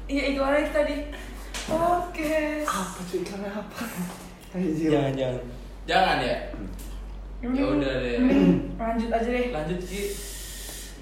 Iya 0.09 0.24
iklannya 0.33 0.59
itu 0.65 0.71
tadi. 0.74 0.95
Oke. 1.69 2.65
Apa 2.65 3.00
tuh 3.05 3.17
iklannya 3.21 3.50
apa? 3.53 3.79
Jangan 4.57 5.13
jangan 5.13 5.43
Jangan 5.86 6.17
ya. 6.25 6.38
Ya 7.39 7.65
udah 7.65 7.93
deh. 8.01 8.17
Hmm, 8.17 8.74
Lanjut 8.75 9.09
aja 9.13 9.29
deh. 9.29 9.53
Lanjut 9.53 9.79
Ki. 9.86 10.01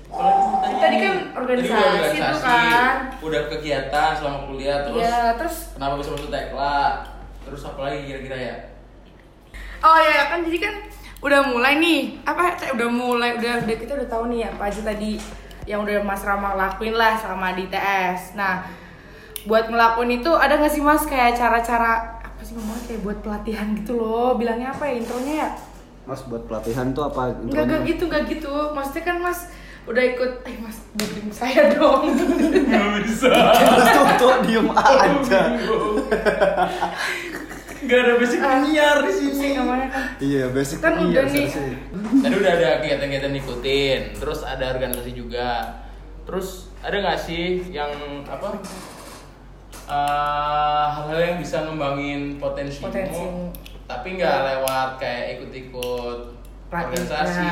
Tanya 0.07 0.79
Tadi 0.79 0.97
kan 1.03 1.15
Tadi 1.19 1.35
organisasi 1.35 1.75
tuh 1.75 1.99
organisasi, 1.99 2.43
kan. 2.47 2.95
Udah 3.19 3.41
kegiatan 3.51 4.09
selama 4.15 4.39
kuliah 4.47 4.87
terus 4.87 5.03
Iya, 5.03 5.35
terus 5.35 5.55
kenapa 5.75 5.93
bisa 5.99 6.09
masuk 6.15 6.29
tekla? 6.31 6.75
Terus 7.43 7.61
apa 7.67 7.79
lagi 7.83 7.99
kira-kira 8.07 8.37
ya? 8.39 8.55
Oh 9.83 9.99
ya 10.01 10.33
kan 10.33 10.41
jadi 10.41 10.57
kan 10.69 10.75
udah 11.17 11.39
mulai 11.49 11.81
nih 11.81 12.21
apa 12.29 12.61
kayak 12.61 12.77
udah 12.77 12.89
mulai 12.93 13.29
udah 13.41 13.65
udah 13.65 13.77
kita 13.77 13.97
udah 13.97 14.09
tahu 14.09 14.29
nih 14.29 14.45
apa 14.45 14.69
aja 14.69 14.81
tadi 14.85 15.17
yang 15.65 15.83
udah 15.83 15.99
Mas 16.05 16.23
Rama 16.23 16.55
lakuin 16.55 16.95
lah 16.95 17.17
selama 17.17 17.57
di 17.57 17.67
TS. 17.67 18.37
Nah 18.37 18.63
buat 19.49 19.67
ngelakuin 19.67 20.23
itu 20.23 20.31
ada 20.33 20.59
nggak 20.59 20.71
sih 20.71 20.83
Mas 20.83 21.03
kayak 21.03 21.35
cara-cara 21.35 22.21
apa 22.21 22.41
sih 22.45 22.53
ngomongnya 22.55 22.83
kayak 22.85 23.01
buat 23.01 23.17
pelatihan 23.25 23.67
gitu 23.75 23.97
loh 23.97 24.37
bilangnya 24.37 24.71
apa 24.71 24.83
ya 24.87 24.93
intronya 25.01 25.33
ya? 25.45 25.49
Mas 26.07 26.23
buat 26.23 26.47
pelatihan 26.47 26.95
tuh 26.95 27.11
apa? 27.11 27.35
Enggak 27.43 27.63
enggak 27.67 27.81
gitu 27.83 28.03
enggak 28.07 28.23
gitu 28.31 28.53
maksudnya 28.71 29.03
kan 29.03 29.17
Mas 29.19 29.39
udah 29.87 30.03
ikut 30.03 30.31
eh 30.43 30.55
Mas 30.59 30.83
dengerin 30.99 31.31
saya 31.31 31.71
dong. 31.71 32.11
Gak 32.67 33.07
bisa. 33.07 33.31
Tuh, 33.31 34.07
tuh, 34.19 34.35
diem 34.43 34.67
aja. 34.67 35.41
Gak 37.87 37.99
ada 38.03 38.13
basic 38.15 38.39
penyiar 38.39 38.97
di 38.99 39.13
sini. 39.13 39.47
Namanya 39.55 39.87
kan 39.87 40.03
Iya, 40.19 40.43
basic 40.51 40.77
Kan 40.77 40.93
iya, 40.99 41.07
udah 41.07 41.25
nih. 41.25 41.47
Tadi 42.19 42.35
udah 42.35 42.51
ada 42.53 42.69
kegiatan-kegiatan 42.79 43.33
ikutin, 43.37 43.99
terus 44.13 44.39
ada 44.43 44.65
organisasi 44.69 45.11
juga. 45.11 45.49
Terus 46.23 46.47
ada 46.83 46.95
nggak 46.99 47.19
sih 47.19 47.43
yang 47.71 47.89
apa? 48.23 48.59
eh, 49.87 50.85
hal-hal 50.91 51.15
yang 51.17 51.37
bisa 51.39 51.63
ngembangin 51.63 52.35
potensimu, 52.35 52.91
Potensimu. 52.91 53.55
tapi 53.87 54.19
nggak 54.19 54.35
lewat 54.43 54.99
kayak 54.99 55.39
ikut-ikut 55.39 56.19
organisasi, 56.67 57.47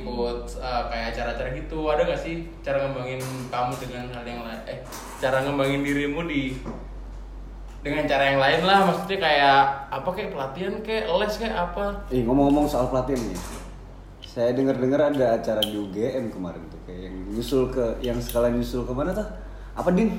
ikut 0.00 0.40
eh, 0.56 0.82
kayak 0.88 1.06
acara-acara 1.12 1.48
gitu. 1.52 1.78
Ada 1.84 2.02
nggak 2.08 2.20
sih 2.20 2.34
cara 2.64 2.80
ngembangin 2.80 3.20
kamu 3.52 3.72
dengan 3.76 4.04
hal 4.10 4.24
yang 4.24 4.40
lain? 4.40 4.60
Eh, 4.64 4.80
cara 5.20 5.44
ngembangin 5.44 5.84
dirimu 5.84 6.24
di 6.24 6.56
dengan 7.84 8.08
cara 8.08 8.24
yang 8.26 8.40
lain 8.40 8.60
lah 8.64 8.78
maksudnya 8.82 9.18
kayak 9.20 9.58
apa 9.92 10.08
kayak 10.10 10.30
pelatihan 10.32 10.72
kayak 10.80 11.04
les 11.04 11.34
kayak 11.36 11.56
apa 11.62 11.84
Eh 12.08 12.24
ngomong-ngomong 12.24 12.64
soal 12.64 12.88
pelatihan 12.88 13.20
nih. 13.22 13.36
Saya 14.24 14.50
dengar-dengar 14.50 15.12
ada 15.12 15.36
acara 15.36 15.60
di 15.60 15.76
UGM 15.76 16.26
kemarin 16.28 16.64
tuh 16.66 16.80
kayak 16.82 17.06
yang 17.06 17.16
nyusul 17.30 17.68
ke 17.68 17.84
yang 18.00 18.18
sekalian 18.18 18.56
nyusul 18.56 18.82
ke 18.82 18.90
mana 18.90 19.12
tuh? 19.12 19.28
Apa 19.74 19.92
Din? 19.92 20.10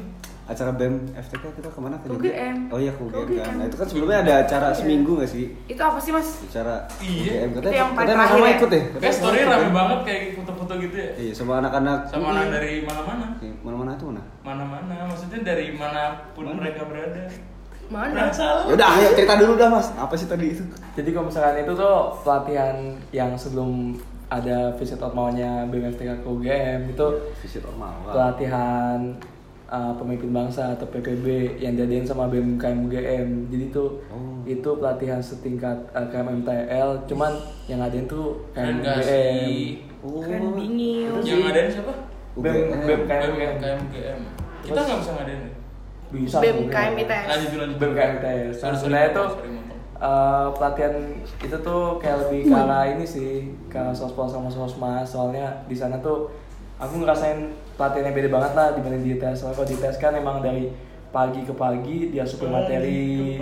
Acara 0.45 0.69
BEM 0.69 1.09
FTK 1.11 1.41
kita 1.57 1.67
ke 1.67 1.79
mana 1.81 1.97
ke? 1.97 2.05
UGM. 2.07 2.69
Oh 2.69 2.77
iya 2.77 2.93
ke 2.93 3.01
UGM, 3.01 3.33
kan. 3.33 3.57
Nah, 3.57 3.65
itu 3.65 3.75
kan 3.75 3.87
sebelumnya 3.89 4.21
ada 4.21 4.33
acara 4.39 4.67
Iya. 4.69 4.77
seminggu 4.77 5.17
gak 5.17 5.25
sih? 5.27 5.49
itu 5.65 5.81
apa 5.81 5.97
sih 5.97 6.13
Mas? 6.13 6.29
Acara 6.45 6.85
Iya. 7.01 7.17
UGM 7.41 7.49
Itu 7.49 7.57
katanya 7.57 7.73
yang 7.73 7.89
paling 7.89 7.97
katanya 7.97 8.13
Mas 8.13 8.21
terakhir 8.21 8.29
sama 8.29 8.45
ya? 8.45 8.53
ikut 8.53 8.69
ya? 8.69 8.81
kayak 9.01 9.15
story 9.17 9.39
rame 9.41 9.69
banget 9.73 9.99
kayak 10.05 10.21
foto-foto 10.37 10.73
gitu 10.77 10.95
ya 10.95 11.09
Iya, 11.17 11.31
sama 11.33 11.53
anak-anak 11.59 11.99
sama 12.05 12.25
anak 12.29 12.45
dari 12.53 12.71
mana-mana 12.85 13.25
Iya, 13.41 13.53
Mana-mana 13.59 13.89
itu 13.91 14.05
mana? 14.05 14.21
mana-mana 14.45 14.95
maksudnya 15.09 15.39
dari 15.43 15.67
mana 15.73 16.01
pun 16.31 16.43
Mana? 16.45 16.57
mereka 16.61 16.81
berada 16.85 17.23
Mana? 17.89 18.33
Ya 18.33 18.73
udah, 18.73 18.87
ayo 18.97 19.09
cerita 19.13 19.37
dulu 19.37 19.53
dah 19.55 19.69
Mas. 19.69 19.87
Apa 19.93 20.13
sih 20.17 20.25
tadi 20.25 20.57
itu? 20.57 20.63
Jadi 20.97 21.09
kalau 21.13 21.29
misalkan 21.29 21.61
itu 21.61 21.73
tuh 21.77 21.97
pelatihan 22.25 22.75
yang 23.13 23.37
sebelum 23.37 23.93
ada 24.25 24.73
visit 24.81 24.97
maunya 25.13 25.69
BMFTK 25.69 26.25
ke 26.25 26.27
UGM 26.27 26.79
itu 26.89 27.07
Visit 27.45 27.61
normal. 27.61 27.93
Pelatihan 28.09 28.97
uh, 29.69 29.93
pemimpin 29.97 30.33
bangsa 30.33 30.73
atau 30.73 30.89
PPB 30.89 31.57
yang 31.61 31.77
diadain 31.77 32.05
sama 32.05 32.25
BMKM 32.25 32.89
UGM. 32.89 33.27
Jadi 33.53 33.65
tuh 33.69 34.01
Oh. 34.09 34.41
itu 34.45 34.69
pelatihan 34.77 35.21
setingkat 35.21 35.77
uh, 35.93 36.05
KMMTL, 36.09 37.05
cuman 37.05 37.33
yang 37.69 37.81
ngadain 37.81 38.05
tuh 38.05 38.45
keren 38.53 38.81
KM 38.81 38.85
gak 38.85 38.97
UGM. 38.97 39.05
sih 39.05 39.61
Oh. 40.01 40.21
Keren 40.21 40.41
yang 41.21 41.41
ngadain 41.45 41.69
siapa 41.69 41.93
BEM 42.35 42.55
BEM 42.85 43.01
UGM. 43.01 43.01
KM 43.05 43.29
BEM 43.37 43.53
KM 43.61 43.79
UGM. 43.89 44.19
Kita 44.65 44.79
nggak 44.81 44.99
bisa 45.01 45.11
ngadain 45.17 45.41
ya? 45.45 45.51
Bisa 46.11 46.37
BEM 46.41 46.55
mungkin. 46.67 46.75
KM 46.75 46.93
ITS. 47.01 47.25
Lanjut 47.27 47.49
lanjut. 47.57 47.77
BEM 47.79 47.91
KM 47.93 48.11
ITS. 48.19 48.55
Sebenarnya 48.61 49.09
motong. 49.11 49.31
eh, 49.95 50.47
pelatihan 50.53 50.95
itu 51.39 51.57
tuh 51.63 51.81
kayak 51.97 52.17
lebih 52.27 52.41
ke 52.51 52.55
arah 52.55 52.83
ini 52.85 53.05
sih 53.07 53.31
ke 53.71 53.81
sospol 53.95 54.27
sama 54.27 54.51
sosmas 54.51 55.07
soalnya 55.07 55.63
di 55.65 55.75
sana 55.75 55.95
tuh 56.03 56.29
aku 56.75 56.99
ngerasain 56.99 57.49
pelatihannya 57.79 58.11
beda 58.11 58.29
banget 58.29 58.51
lah 58.53 58.67
dibanding 58.75 59.01
di 59.01 59.09
ITS 59.15 59.39
soalnya 59.39 59.55
kalau 59.55 59.69
di 59.71 59.75
ITS 59.79 59.97
kan 59.97 60.13
emang 60.13 60.43
dari 60.43 60.67
pagi 61.09 61.47
ke 61.47 61.53
pagi 61.55 62.11
dia 62.11 62.27
super 62.27 62.51
materi 62.51 63.39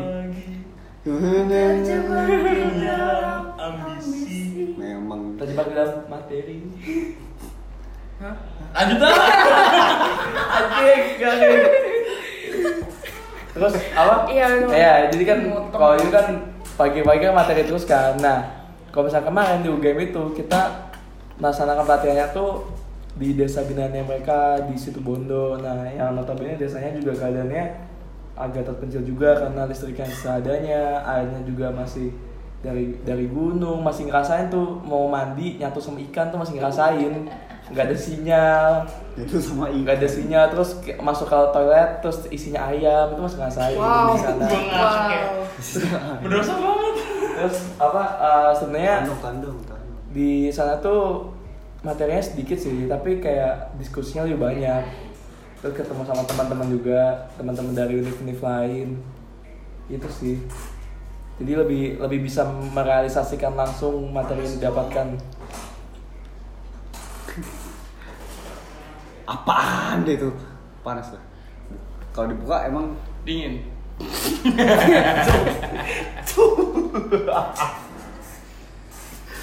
ambisi. 3.58 4.72
Memang 4.78 5.36
terjebak 5.36 5.68
dalam 5.74 6.06
materi 6.08 6.64
Lanjut 8.74 9.00
lah. 9.04 9.16
Anjing, 10.48 11.04
gak 11.20 11.34
ada. 11.36 11.83
Terus 13.54 13.74
apa? 13.94 14.26
Iya, 14.30 14.66
Iya, 14.66 14.94
jadi 15.14 15.24
kan 15.30 15.40
kalau 15.70 15.94
ini 15.98 16.10
kan 16.10 16.26
pagi-pagi 16.74 17.22
kan 17.30 17.34
materi 17.38 17.62
terus 17.66 17.86
kan. 17.86 18.18
Nah, 18.18 18.42
kalau 18.90 19.06
misalnya 19.06 19.30
kemarin 19.30 19.62
di 19.62 19.70
UGM 19.70 20.00
itu 20.10 20.24
kita 20.34 20.90
melaksanakan 21.38 21.86
pelatihannya 21.86 22.28
tuh 22.34 22.66
di 23.14 23.38
desa 23.38 23.62
binaan 23.66 23.94
mereka 23.94 24.58
di 24.66 24.74
situ 24.74 24.98
Bondo. 24.98 25.62
Nah, 25.62 25.86
yang 25.86 26.18
notabene 26.18 26.58
desanya 26.58 26.98
juga 26.98 27.14
keadaannya 27.14 27.94
agak 28.34 28.66
terpencil 28.66 29.06
juga 29.06 29.38
karena 29.38 29.70
listriknya 29.70 30.10
seadanya, 30.10 31.06
airnya 31.06 31.42
juga 31.46 31.70
masih 31.70 32.10
dari 32.66 32.98
dari 33.06 33.30
gunung, 33.30 33.86
masih 33.86 34.10
ngerasain 34.10 34.50
tuh 34.50 34.82
mau 34.82 35.06
mandi 35.06 35.62
nyatu 35.62 35.78
sama 35.78 36.02
ikan 36.10 36.34
tuh 36.34 36.42
masih 36.42 36.58
ngerasain 36.58 37.30
nggak 37.74 37.90
ada 37.90 37.98
sinyal. 37.98 38.70
Itu 39.18 39.42
sama 39.42 39.68
nggak 39.68 39.98
ada 39.98 40.08
sinyal 40.08 40.46
terus 40.54 40.78
masuk 41.02 41.26
ke 41.28 41.38
toilet 41.50 41.90
terus 42.00 42.18
isinya 42.30 42.70
ayam 42.70 43.12
itu 43.12 43.22
masih 43.22 43.38
ngerasain 43.42 43.78
Wow. 43.78 44.14
di 44.14 44.20
sana. 44.22 44.46
Wow. 44.46 46.22
berdosa 46.22 46.54
banget. 46.56 46.96
terus 47.34 47.58
apa 47.82 48.04
eh, 48.22 48.52
sebenarnya 48.56 48.96
di 50.14 50.32
sana 50.54 50.78
tuh 50.78 51.34
materinya 51.82 52.22
sedikit 52.22 52.56
sih 52.56 52.86
tapi 52.86 53.18
kayak 53.18 53.74
diskusinya 53.76 54.24
lebih 54.24 54.40
banyak. 54.40 54.84
Terus 55.60 55.74
ketemu 55.74 56.04
sama 56.04 56.24
teman-teman 56.24 56.68
juga 56.70 57.02
teman-teman 57.34 57.74
dari 57.74 58.00
univ-univ 58.00 58.40
lain. 58.40 58.88
Itu 59.90 60.08
sih. 60.08 60.38
Jadi 61.42 61.52
lebih 61.58 61.84
lebih 61.98 62.30
bisa 62.30 62.46
merealisasikan 62.46 63.58
langsung 63.58 64.14
materi 64.14 64.46
yang 64.46 64.62
didapatkan 64.62 65.18
Apaan 69.24 70.04
deh 70.04 70.16
itu? 70.16 70.30
Panas 70.84 71.16
lah. 71.16 71.24
Kalau 72.12 72.28
dibuka 72.30 72.68
emang 72.68 72.94
Dingin. 73.24 73.64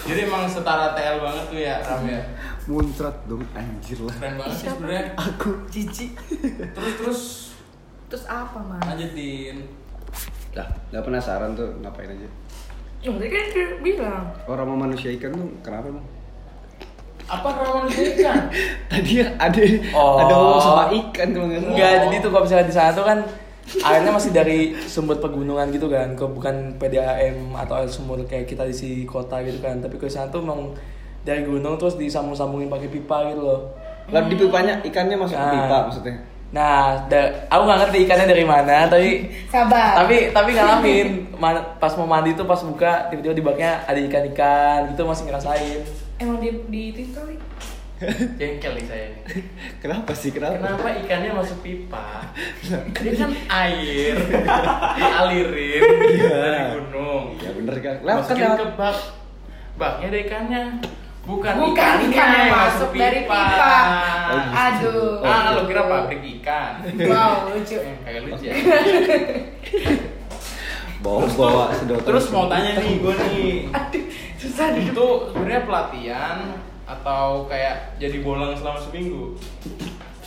Jadi 0.01 0.21
emang 0.27 0.49
setara 0.49 0.97
TL 0.97 1.21
banget 1.21 1.45
tuh 1.47 1.61
ya 1.61 1.77
Ram 1.85 2.03
ya. 2.09 2.23
muncrat 2.67 3.17
dong 3.27 3.43
anjir 3.53 3.99
lah. 4.01 4.15
Keren 4.17 4.35
banget 4.39 4.57
sih 4.57 4.67
sebenarnya. 4.69 5.05
Aku 5.17 5.51
cici. 5.69 6.07
Terus 6.75 6.95
terus 6.99 7.21
Terus 8.11 8.25
apa, 8.27 8.59
Mas? 8.59 8.83
lanjutin. 8.83 9.63
Lah, 10.51 10.67
nggak 10.91 11.05
penasaran 11.07 11.55
tuh 11.55 11.71
ngapain 11.79 12.11
aja. 12.11 12.27
Ya, 13.01 13.09
tadi 13.15 13.31
kan 13.31 13.45
dia 13.55 13.67
bilang. 13.79 14.25
Orang 14.51 14.67
sama 14.67 14.77
manusia 14.91 15.15
ikan 15.15 15.31
tuh 15.31 15.47
kenapa 15.63 15.95
emang? 15.95 16.03
Apa 17.31 17.49
rawan 17.53 17.87
ikan? 17.87 18.39
Tadi 18.91 19.13
ada 19.23 19.61
Oh. 19.93 20.19
ada 20.19 20.33
ngomong 20.33 20.59
sama 20.61 20.85
ikan 20.91 21.29
kalau 21.31 21.47
nggak 21.47 21.61
salah. 21.61 21.71
Enggak, 21.71 21.95
jadi 22.03 22.17
tuh 22.19 22.31
kalau 22.31 22.43
misalnya 22.43 22.67
di 22.67 22.75
sana 22.75 22.91
tuh 22.91 23.05
kan 23.05 23.19
airnya 23.71 24.11
masih 24.11 24.31
dari 24.31 24.59
sumber 24.83 25.17
pegunungan 25.17 25.71
gitu 25.71 25.87
kan, 25.87 26.11
kok 26.13 26.27
bukan 26.29 26.55
PDAM 26.77 27.55
atau 27.55 27.75
air 27.77 27.87
sumur 27.87 28.19
kayak 28.25 28.45
kita 28.45 28.63
di 28.65 28.75
si 28.75 28.89
kota 29.05 29.39
gitu 29.41 29.59
kan. 29.59 29.79
Tapi 29.79 29.95
kalau 29.95 30.07
di 30.07 30.17
sana 30.17 30.27
tuh 30.29 30.43
memang 30.43 30.75
dari 31.21 31.43
gunung 31.43 31.77
terus 31.77 31.95
disambung-sambungin 31.95 32.67
pakai 32.67 32.89
pipa 32.89 33.31
gitu 33.31 33.43
loh. 33.43 33.61
Lah 34.09 34.23
di 34.23 34.35
pipanya 34.35 34.83
ikannya 34.83 35.15
masuk 35.15 35.35
ke 35.35 35.45
Nah. 35.45 35.55
pipa 35.57 35.77
maksudnya. 35.87 36.15
Nah, 36.51 36.77
da- 37.07 37.47
aku 37.47 37.63
nggak 37.63 37.79
ngerti 37.81 37.99
ikannya 38.03 38.27
dari 38.27 38.43
mana, 38.43 38.77
tapi 38.85 39.23
Sabar. 39.47 39.95
tapi 39.97 40.35
tapi 40.35 40.51
ngalamin 40.51 41.09
Ma- 41.33 41.63
pas 41.79 41.95
mau 41.95 42.05
mandi 42.05 42.35
tuh 42.35 42.43
pas 42.43 42.59
buka 42.59 43.07
tiba-tiba 43.07 43.33
di 43.33 43.45
baknya 43.45 43.87
ada 43.87 44.01
ikan-ikan 44.01 44.91
gitu 44.91 45.07
masih 45.07 45.31
ngerasain. 45.31 45.79
Emang 46.21 46.37
dia 46.39 46.53
di 46.63 46.83
itu 46.93 47.11
kali. 47.11 47.35
Jengkel 48.39 48.73
nih 48.77 48.87
saya 48.87 49.07
nih. 49.11 49.25
Kenapa 49.79 50.13
sih? 50.13 50.31
Kenapa? 50.31 50.57
Kenapa 50.57 50.89
ikannya 50.99 51.31
masuk 51.35 51.61
pipa? 51.61 52.25
Dia 52.97 53.13
kan 53.15 53.31
air 53.59 54.17
dialirin 54.97 55.83
Iya. 56.11 56.29
dari 56.33 56.61
gunung. 56.75 57.25
Ya 57.37 57.51
bener 57.53 57.77
kan. 57.79 57.97
Lah 58.01 58.15
kan 58.15 58.21
Masukin 58.23 58.41
lewat- 58.43 58.59
ke 58.59 58.67
bak. 58.75 58.97
Baknya 59.77 60.07
ada 60.07 60.19
ikannya. 60.19 60.63
Bukan, 61.21 61.53
Bukan 61.55 61.69
ikannya 61.71 62.07
ikan 62.11 62.29
yang 62.35 62.49
masuk 62.51 62.91
dari 62.91 63.21
pipa. 63.23 63.45
Oh, 64.27 64.41
gitu. 64.41 64.57
Aduh. 64.57 65.13
Ah, 65.23 65.41
lo 65.51 65.63
kira 65.65 65.83
pabrik 65.85 66.21
ikan. 66.39 66.73
Wow, 66.99 67.33
lucu. 67.51 67.77
Eh, 67.77 67.97
Kagak 68.01 68.23
lucu 68.25 68.45
ya. 68.47 68.55
bawa 71.01 71.21
Terus 71.23 71.35
bawa 71.35 71.65
sedotan. 71.73 72.07
Terus 72.07 72.25
mau 72.29 72.45
tanya 72.47 72.77
nih 72.77 72.93
gue 72.99 73.15
nih. 73.15 73.53
Susah. 74.41 74.73
Itu 74.73 75.07
sebenarnya 75.29 75.63
pelatihan 75.63 76.37
atau 76.85 77.45
kayak 77.45 78.01
jadi 78.01 78.19
bolang 78.21 78.57
selama 78.57 78.81
seminggu? 78.81 79.37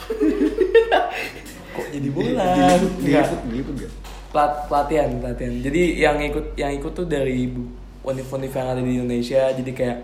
Kok 1.73 1.87
jadi 1.89 2.05
Di- 2.05 2.13
bola? 2.13 2.45
diliput, 2.53 2.91
Enggak. 3.01 3.27
diliput, 3.43 3.75
gak? 3.81 3.91
Pelat, 4.29 4.51
pelatihan 4.65 5.09
pelatihan 5.15 5.53
jadi 5.61 5.81
yang 5.95 6.17
ikut 6.19 6.45
yang 6.55 6.73
ikut 6.73 6.89
tuh 6.91 7.05
dari 7.05 7.53
univ-univ 8.01 8.49
yang 8.49 8.67
ada 8.67 8.81
di 8.81 8.91
Indonesia 8.95 9.53
jadi 9.53 9.71
kayak 9.71 9.97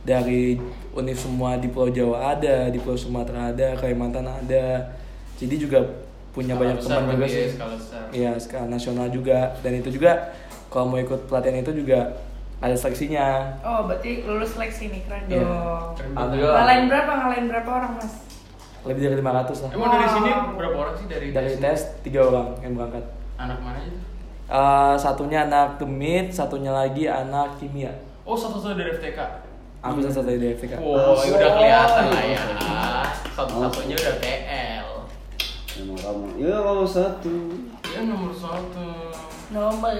dari 0.00 0.54
univ 0.92 1.18
semua 1.18 1.58
di 1.58 1.66
Pulau 1.66 1.90
Jawa 1.90 2.38
ada 2.38 2.70
di 2.70 2.78
Pulau 2.78 2.94
Sumatera 2.94 3.50
ada 3.50 3.74
Kalimantan 3.74 4.22
ada 4.24 4.94
jadi 5.34 5.54
juga 5.58 5.82
punya 6.30 6.54
Skala 6.54 6.62
banyak 6.64 6.76
besar 6.78 6.90
teman 6.96 7.10
juga 7.12 7.26
ya, 7.26 7.34
sih 7.34 7.46
skala 7.50 7.74
besar. 7.74 8.02
iya 8.10 8.32
skala 8.38 8.66
nasional 8.68 9.06
juga 9.10 9.38
dan 9.58 9.72
itu 9.74 9.90
juga 9.90 10.12
kalau 10.66 10.86
mau 10.88 10.98
ikut 10.98 11.26
pelatihan 11.26 11.58
itu 11.58 11.72
juga 11.74 12.14
ada 12.64 12.72
seleksinya 12.72 13.52
Oh, 13.60 13.84
berarti 13.84 14.24
lulus 14.24 14.56
seleksi 14.56 14.88
nih, 14.88 15.04
keren 15.04 15.28
Iya. 15.28 15.44
dong. 15.44 15.84
Keren 15.94 16.10
Alhamdulillah. 16.14 16.56
Ngalahin 16.56 16.84
berapa? 16.88 17.10
Ngalahin 17.12 17.46
berapa 17.46 17.70
orang, 17.74 17.92
Mas? 17.94 18.14
lebih 18.84 19.00
dari 19.02 19.16
500 19.16 19.64
lah 19.64 19.70
Emang 19.72 19.90
dari 19.90 20.06
sini 20.06 20.30
berapa 20.60 20.76
orang 20.76 20.94
sih 20.94 21.06
dari 21.08 21.26
dari 21.32 21.56
tes 21.56 21.80
tiga 22.04 22.20
orang 22.22 22.52
yang 22.60 22.76
berangkat 22.76 23.04
Anak 23.34 23.56
mana 23.58 23.80
aja? 23.80 23.96
Eh, 24.44 24.94
satunya 25.00 25.38
anak 25.42 25.80
demit 25.80 26.28
satunya 26.28 26.68
lagi 26.68 27.08
anak 27.08 27.56
kimia 27.56 27.88
Oh, 28.28 28.36
satu-satu 28.36 28.76
dari 28.76 28.92
FTK. 28.92 29.16
aku 29.80 30.04
satu 30.04 30.28
dari 30.28 30.52
FTK 30.52 30.76
Oh, 30.76 31.16
Masuk. 31.16 31.32
udah 31.32 31.50
kelihatan 31.54 32.04
lah 32.08 32.24
ya. 32.26 32.40
Satu-satunya 33.32 33.96
udah 33.96 34.14
TL. 34.16 34.86
Emang 35.74 35.98
kamu. 35.98 36.26
Ya 36.38 36.56
kalau 36.56 36.84
satu. 36.84 37.36
Dia 37.84 38.00
nomor 38.04 38.32
satu. 38.32 38.88
Nomor. 39.48 39.96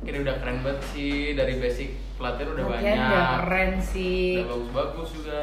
Ini 0.00 0.16
udah 0.24 0.34
keren 0.40 0.58
banget 0.64 0.80
sih 0.96 1.36
dari 1.36 1.60
basic 1.60 1.92
pelatihan 2.16 2.56
udah 2.56 2.64
Latihan 2.72 2.80
banyak. 2.80 2.96
udah 3.04 3.24
keren 3.44 3.72
sih. 3.78 4.40
Udah 4.40 4.48
bagus-bagus 4.48 5.08
juga. 5.12 5.42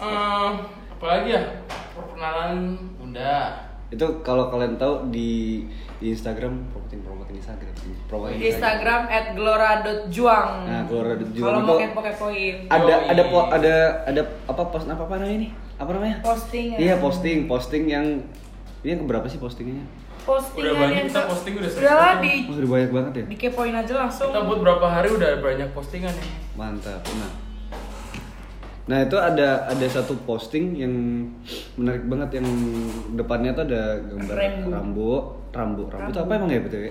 Eh, 0.00 0.50
apalagi 0.96 1.28
ya? 1.36 1.42
Perkenalan 1.92 2.56
udah. 2.98 3.44
Itu 3.92 4.24
kalau 4.24 4.48
kalian 4.48 4.80
tahu 4.80 5.12
di, 5.12 5.68
di 6.00 6.06
Instagram 6.08 6.72
promotin 6.72 7.04
promotin 7.04 7.36
Instagram. 7.36 7.72
Promotin 8.08 8.40
Di 8.40 8.48
Instagram 8.48 9.00
@glora.juang. 9.36 10.48
Nah, 10.64 10.82
glora.juang 10.88 11.44
Kalau 11.44 11.60
mau 11.60 11.76
kepo-kepoin. 11.76 12.56
Ada 12.72 12.94
Yoi. 12.96 13.08
ada 13.12 13.22
po, 13.28 13.38
ada 13.52 13.74
ada 14.08 14.22
apa 14.48 14.62
post 14.72 14.88
apa 14.88 15.04
apa 15.04 15.14
namanya 15.20 15.36
ini? 15.36 15.48
Apa 15.76 15.90
namanya? 15.92 16.16
Posting. 16.24 16.66
ya. 16.72 16.78
Iya 16.80 16.94
posting 16.96 17.44
posting 17.44 17.84
yang 17.92 18.06
ini 18.80 18.88
yang 18.96 19.00
keberapa 19.04 19.28
sih 19.28 19.36
postingnya? 19.36 19.84
Postingan 20.22 20.62
Udah 20.64 20.74
banyak 20.78 20.96
yang 20.96 21.08
kita 21.08 21.22
posting 21.24 21.54
udah 21.54 21.70
Udah 21.72 21.94
lah 21.94 22.14
di 22.18 22.34
Oh, 22.44 22.54
udah 22.54 22.70
banyak 22.70 22.90
banget 22.90 23.12
ya. 23.12 23.24
dikepoin 23.28 23.74
aja 23.74 23.94
langsung. 23.96 24.28
Kita 24.28 24.40
buat 24.42 24.58
berapa 24.60 24.86
hari 24.86 25.08
udah 25.10 25.30
banyak 25.38 25.68
postingan 25.70 26.12
nih. 26.12 26.30
Mantap. 26.54 27.02
Nah. 27.12 27.32
Nah, 28.82 28.98
itu 29.00 29.14
ada 29.14 29.48
ada 29.64 29.86
satu 29.86 30.18
posting 30.20 30.74
yang 30.74 30.94
menarik 31.76 32.02
banget 32.04 32.42
yang 32.42 32.46
depannya 33.12 33.50
tuh 33.52 33.64
ada 33.64 33.82
gambar 34.00 34.34
Rambo. 34.34 34.68
rambo, 34.68 35.12
rambo, 35.50 35.82
rambo 35.86 36.08
itu 36.08 36.18
Rambo. 36.18 36.18
apa 36.20 36.32
emang 36.36 36.50
ya 36.50 36.60
BTW? 36.60 36.86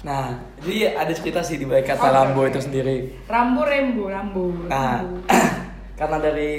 Nah, 0.00 0.26
jadi 0.58 0.78
ada 0.94 1.12
cerita 1.12 1.40
sih 1.40 1.56
di 1.56 1.64
balik 1.64 1.84
kata 1.86 2.00
Oh, 2.02 2.12
Rambo 2.14 2.40
oke. 2.42 2.48
itu 2.50 2.60
sendiri. 2.62 2.96
Rambu 3.26 3.60
rembu, 3.62 4.04
rambu. 4.06 4.44
Nah, 4.66 5.00
rambu. 5.00 5.16
karena 6.00 6.16
dari 6.18 6.52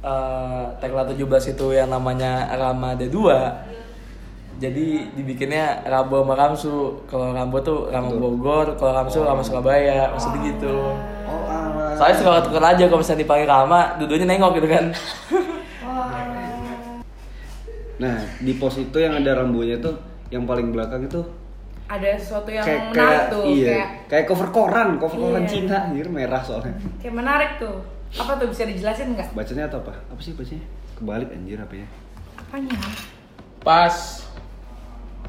uh, 0.00 0.72
Tekla 0.74 1.04
17 1.06 1.20
itu 1.50 1.66
yang 1.70 1.88
namanya 1.88 2.32
Rama 2.50 2.92
ada 2.92 3.06
dua, 3.06 3.64
jadi 4.64 4.86
dibikinnya 5.12 5.84
Rambo 5.84 6.24
sama 6.24 6.34
Ramsu. 6.34 7.04
Kalau 7.04 7.30
Rambo 7.30 7.60
tuh 7.60 7.92
Rama 7.92 8.08
Betul. 8.08 8.20
Bogor, 8.20 8.66
kalau 8.74 8.92
Ramsu 8.94 9.20
Rama 9.20 9.42
Surabaya, 9.42 10.08
maksudnya 10.08 10.40
gitu. 10.48 10.72
Oh, 11.24 11.44
alah. 11.44 11.92
Soalnya 11.94 12.16
suka 12.16 12.40
tukar 12.40 12.64
aja 12.64 12.84
kalau 12.86 13.00
misalnya 13.00 13.22
dipanggil 13.22 13.46
Rama, 13.46 13.80
duduknya 13.96 14.26
nengok 14.26 14.52
gitu 14.56 14.68
kan. 14.68 14.84
Wah. 15.84 16.24
Nah, 17.94 18.16
di 18.40 18.52
pos 18.54 18.74
itu 18.76 18.96
yang 18.96 19.14
ada 19.14 19.38
rambunya 19.38 19.78
tuh 19.78 19.94
yang 20.26 20.42
paling 20.44 20.74
belakang 20.74 21.06
itu 21.06 21.22
Ada 21.84 22.16
sesuatu 22.16 22.48
yang 22.48 22.64
kayak 22.64 22.90
menarik 22.90 22.96
kayak 22.96 23.22
tuh, 23.28 23.42
iya, 23.44 23.66
kayak 23.68 23.88
kayak 24.08 24.24
cover 24.24 24.48
koran, 24.50 24.88
cover 24.96 25.18
koran 25.20 25.44
Iya. 25.44 25.50
Cina, 25.52 25.76
anjir 25.84 26.08
merah 26.08 26.40
soalnya. 26.40 26.74
kayak 26.98 27.14
menarik 27.14 27.50
tuh. 27.60 27.76
Apa 28.16 28.32
tuh 28.34 28.48
bisa 28.48 28.64
dijelasin 28.64 29.12
nggak? 29.12 29.36
Bacanya 29.36 29.68
atau 29.68 29.84
apa? 29.84 29.92
Apa 30.08 30.18
sih 30.18 30.32
bacanya? 30.32 30.64
Kebalik 30.96 31.28
anjir 31.30 31.60
apanya? 31.60 31.86
Apanya? 32.40 32.72
Pas 33.60 34.23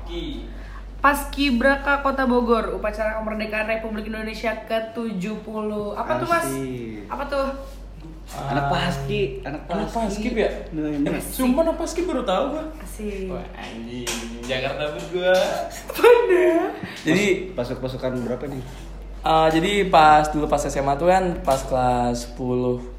Ki 0.06 0.46
Paskibraka 1.02 2.02
Kota 2.02 2.26
Bogor, 2.26 2.74
upacara 2.74 3.22
kemerdekaan 3.22 3.70
Republik 3.70 4.10
Indonesia 4.10 4.58
ke-70. 4.66 5.46
Apa 5.94 6.12
tuh, 6.18 6.26
Mas? 6.26 6.46
Asik. 6.50 7.06
Apa 7.06 7.24
tuh? 7.30 7.48
Anak 8.26 8.74
paski, 8.74 9.22
anak 9.46 9.70
Anak 9.70 9.86
paski. 9.86 10.18
paskib 10.18 10.34
ya? 10.34 10.50
Sumpah 11.22 11.62
anak 11.62 11.78
paskib 11.78 12.10
baru 12.10 12.26
tahu 12.26 12.58
gua 12.58 12.66
Asik. 12.82 13.30
Wah 13.30 13.46
anjing, 13.54 14.10
Jakarta 14.42 14.82
banget 14.90 15.06
gua 15.14 15.34
Jadi 17.06 17.26
Masuk 17.54 17.78
pasukan 17.80 18.18
berapa 18.26 18.46
nih? 18.50 18.62
eh, 19.22 19.48
jadi 19.54 19.72
pas 19.90 20.26
dulu 20.30 20.46
pas 20.46 20.58
SMA 20.60 20.94
tuh 20.96 21.06
kan 21.06 21.38
pas 21.42 21.62
kelas 21.62 22.34
10 22.34 22.95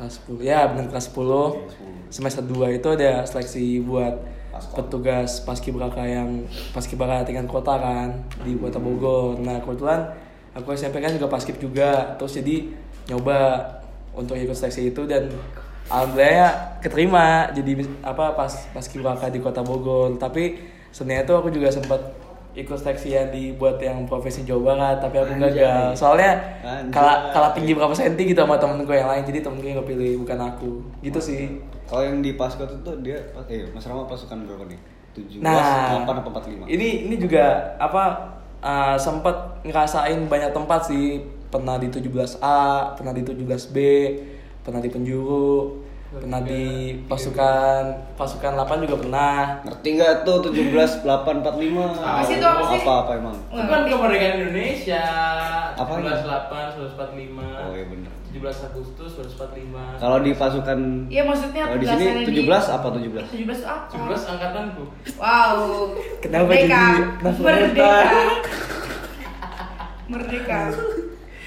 kelas 0.00 0.24
10 0.24 0.40
ya 0.40 0.64
benar 0.72 0.88
kelas 0.88 1.12
10 1.12 2.08
semester 2.08 2.40
2 2.40 2.80
itu 2.80 2.88
ada 2.96 3.20
seleksi 3.28 3.84
buat 3.84 4.16
Paskon. 4.50 4.74
petugas 4.82 5.30
paskibraka 5.44 6.02
yang 6.08 6.48
paskibraka 6.72 7.28
tingkat 7.28 7.46
kota 7.46 7.78
kan 7.78 8.10
di 8.42 8.58
kota 8.58 8.82
Bogor. 8.82 9.38
Nah 9.38 9.62
kebetulan 9.62 10.10
aku 10.56 10.74
SMP 10.74 10.98
kan 10.98 11.14
juga 11.14 11.30
paskib 11.30 11.60
juga 11.62 12.18
terus 12.18 12.34
jadi 12.34 12.66
nyoba 13.12 13.62
untuk 14.10 14.34
ikut 14.34 14.56
seleksi 14.56 14.90
itu 14.90 15.06
dan 15.06 15.30
alhamdulillah 15.86 16.82
keterima 16.82 17.54
jadi 17.54 17.86
apa 18.02 18.34
pas 18.34 18.52
paskibraka 18.74 19.30
di 19.30 19.38
kota 19.38 19.62
Bogor. 19.62 20.18
Tapi 20.18 20.58
sebenarnya 20.90 21.24
tuh 21.28 21.36
aku 21.40 21.48
juga 21.54 21.70
sempat 21.70 22.00
ikut 22.52 22.74
seleksi 22.74 23.08
yang 23.10 23.28
dibuat 23.28 23.78
yang 23.78 24.02
profesi 24.04 24.42
Jawa 24.42 24.74
Barat 24.74 24.96
tapi 24.98 25.16
aku 25.16 25.32
Anjay. 25.32 25.54
gagal 25.54 25.94
soalnya 25.94 26.34
Anjay. 26.60 26.90
kalah 26.90 27.30
kalah 27.30 27.50
tinggi 27.50 27.72
berapa 27.72 27.92
senti 27.92 28.26
gitu 28.26 28.40
sama 28.40 28.56
temen 28.56 28.82
gue 28.82 28.92
yang 28.92 29.06
lain 29.06 29.22
jadi 29.22 29.38
temen 29.40 29.58
gue 29.58 29.70
yang 29.70 29.80
kepilih 29.80 30.20
bukan 30.20 30.38
aku 30.40 30.70
gitu 31.00 31.18
sih 31.18 31.42
Kalau 31.84 32.02
yang 32.02 32.18
di 32.18 32.34
Paskot 32.34 32.70
itu 32.72 32.90
dia 33.02 33.18
eh 33.44 33.66
Mas 33.70 33.82
Rama 33.82 34.06
pasukan 34.06 34.46
berapa 34.46 34.62
nih? 34.64 34.78
17, 35.10 35.42
Nah, 35.42 36.06
8 36.06 36.22
apa 36.22 36.30
45? 36.40 36.70
ini 36.70 37.10
ini 37.10 37.18
juga 37.18 37.42
apa 37.76 38.30
uh, 38.62 38.94
sempat 38.94 39.34
ngerasain 39.64 40.22
banyak 40.24 40.54
tempat 40.54 40.86
sih. 40.86 41.18
Pernah 41.50 41.82
di 41.82 41.90
17A, 41.90 42.94
pernah 42.94 43.10
di 43.10 43.26
17B, 43.26 43.76
pernah 44.62 44.78
di 44.78 44.86
penjuru, 44.86 45.82
pernah 46.10 46.42
di 46.42 46.64
pasukan 47.06 47.82
pasukan 48.14 48.58
8 48.58 48.82
juga 48.82 48.96
pernah. 48.98 49.62
Ngerti 49.62 49.88
nggak 49.94 50.12
tuh 50.22 50.42
17 50.42 51.06
8 51.06 51.06
45? 51.40 51.46
Apa 52.02 52.22
sih 52.26 52.34
itu, 52.34 52.44
apa 52.44 52.62
sih? 52.66 52.78
Apa 52.82 52.92
apa 53.00 53.12
emang? 53.14 53.36
Itu 53.46 53.62
kan 53.62 53.80
kemerdekaan 53.86 54.34
Indonesia 54.42 55.04
Apa 55.78 55.92
17 55.96 56.26
8 56.26 56.98
1945 56.98 57.62
Oh 57.62 57.72
iya 57.72 57.86
bener. 57.86 58.10
17 58.30 58.66
Agustus 58.66 59.10
1945 59.38 60.02
Kalau 60.02 60.18
di 60.18 60.30
pasukan 60.34 60.78
Iya 61.06 61.22
maksudnya 61.24 61.62
Kalau 61.64 61.78
di 61.78 61.86
sini 61.86 62.04
penjelasannya 62.26 62.66
17 62.66 62.74
apa 62.74 62.86
17? 62.90 63.22
17 63.30 63.54
tuh 63.54 63.68
apa? 63.68 63.94
17 64.10 64.32
angkatanku 64.34 64.82
Wow. 65.14 65.58
Kenapa 66.18 66.44
Merdeka. 66.44 66.84
jadi 67.22 67.38
Merdeka. 67.38 67.94
Merdeka. 70.08 70.60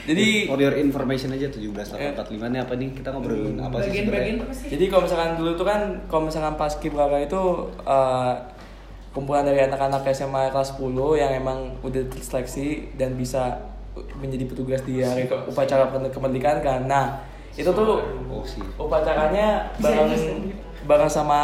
Jadi 0.03 0.27
For 0.45 0.59
your 0.59 0.75
information 0.75 1.31
aja 1.31 1.47
17 1.47 1.63
Eh. 1.95 2.11
8 2.11 2.27
45 2.27 2.43
ini 2.45 2.57
apa 2.59 2.73
nih? 2.75 2.89
Kita 2.91 3.09
ngobrolin 3.09 3.55
apa 3.57 3.79
sih 3.79 3.91
sebenarnya? 3.97 4.35
apa 4.37 4.51
sih? 4.51 4.67
Jadi 4.67 4.83
kalau 4.87 5.01
misalkan 5.03 5.31
dulu 5.35 5.51
tuh 5.53 5.63
kan 5.63 5.81
kalau 6.05 6.23
misalkan 6.27 6.53
paskibraka 6.53 7.17
itu 7.19 7.41
uh, 7.81 8.33
kumpulan 9.09 9.41
dari 9.41 9.61
anak-anak 9.61 10.03
SMA 10.09 10.49
kelas 10.49 10.75
10 10.75 10.91
yang 11.15 11.31
emang 11.33 11.57
udah 11.79 12.03
seleksi 12.13 12.67
dan 12.93 13.13
bisa 13.13 13.63
menjadi 14.17 14.43
petugas 14.43 14.81
di 14.81 14.99
hari 14.99 15.23
upacara 15.29 15.87
ke- 15.87 16.11
kemerdekaan 16.11 16.59
kan. 16.59 16.79
Nah, 16.83 17.21
itu 17.53 17.69
tuh 17.69 18.01
Oh 18.25 18.41
sih. 18.43 18.59
upacaranya 18.75 19.69
bareng 19.77 20.09
bareng 20.83 21.07
sama 21.07 21.41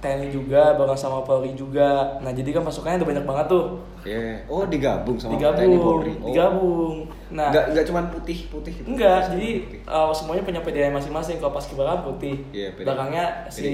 TNI 0.00 0.30
juga, 0.32 0.74
bareng 0.78 0.96
sama 0.96 1.20
Polri 1.26 1.52
juga. 1.52 2.18
Nah, 2.22 2.32
jadi 2.32 2.56
kan 2.56 2.62
pasukannya 2.64 3.02
udah 3.02 3.08
banyak 3.10 3.24
banget 3.26 3.46
tuh. 3.50 3.64
Oke. 4.00 4.16
Oh 4.48 4.64
digabung 4.64 5.18
sama 5.20 5.34
TNI 5.34 5.38
Digabung, 5.38 5.80
Polri. 5.82 6.12
Oh. 6.16 6.26
digabung. 6.30 6.96
Nah, 7.30 7.50
Enggak 7.52 7.64
enggak 7.74 7.84
cuman 7.90 8.04
putih 8.10 8.38
putih 8.48 8.72
gitu. 8.72 8.86
Enggak, 8.90 9.30
jadi 9.34 9.50
Putih. 9.66 9.80
uh, 9.86 10.12
semuanya 10.14 10.42
punya 10.46 10.60
PDI 10.62 10.90
masing-masing. 10.90 11.36
Kalau 11.42 11.52
pas 11.52 11.66
kibaran 11.66 12.00
putih, 12.02 12.42
PDI. 12.50 12.82
belakangnya 12.86 13.24
si 13.52 13.70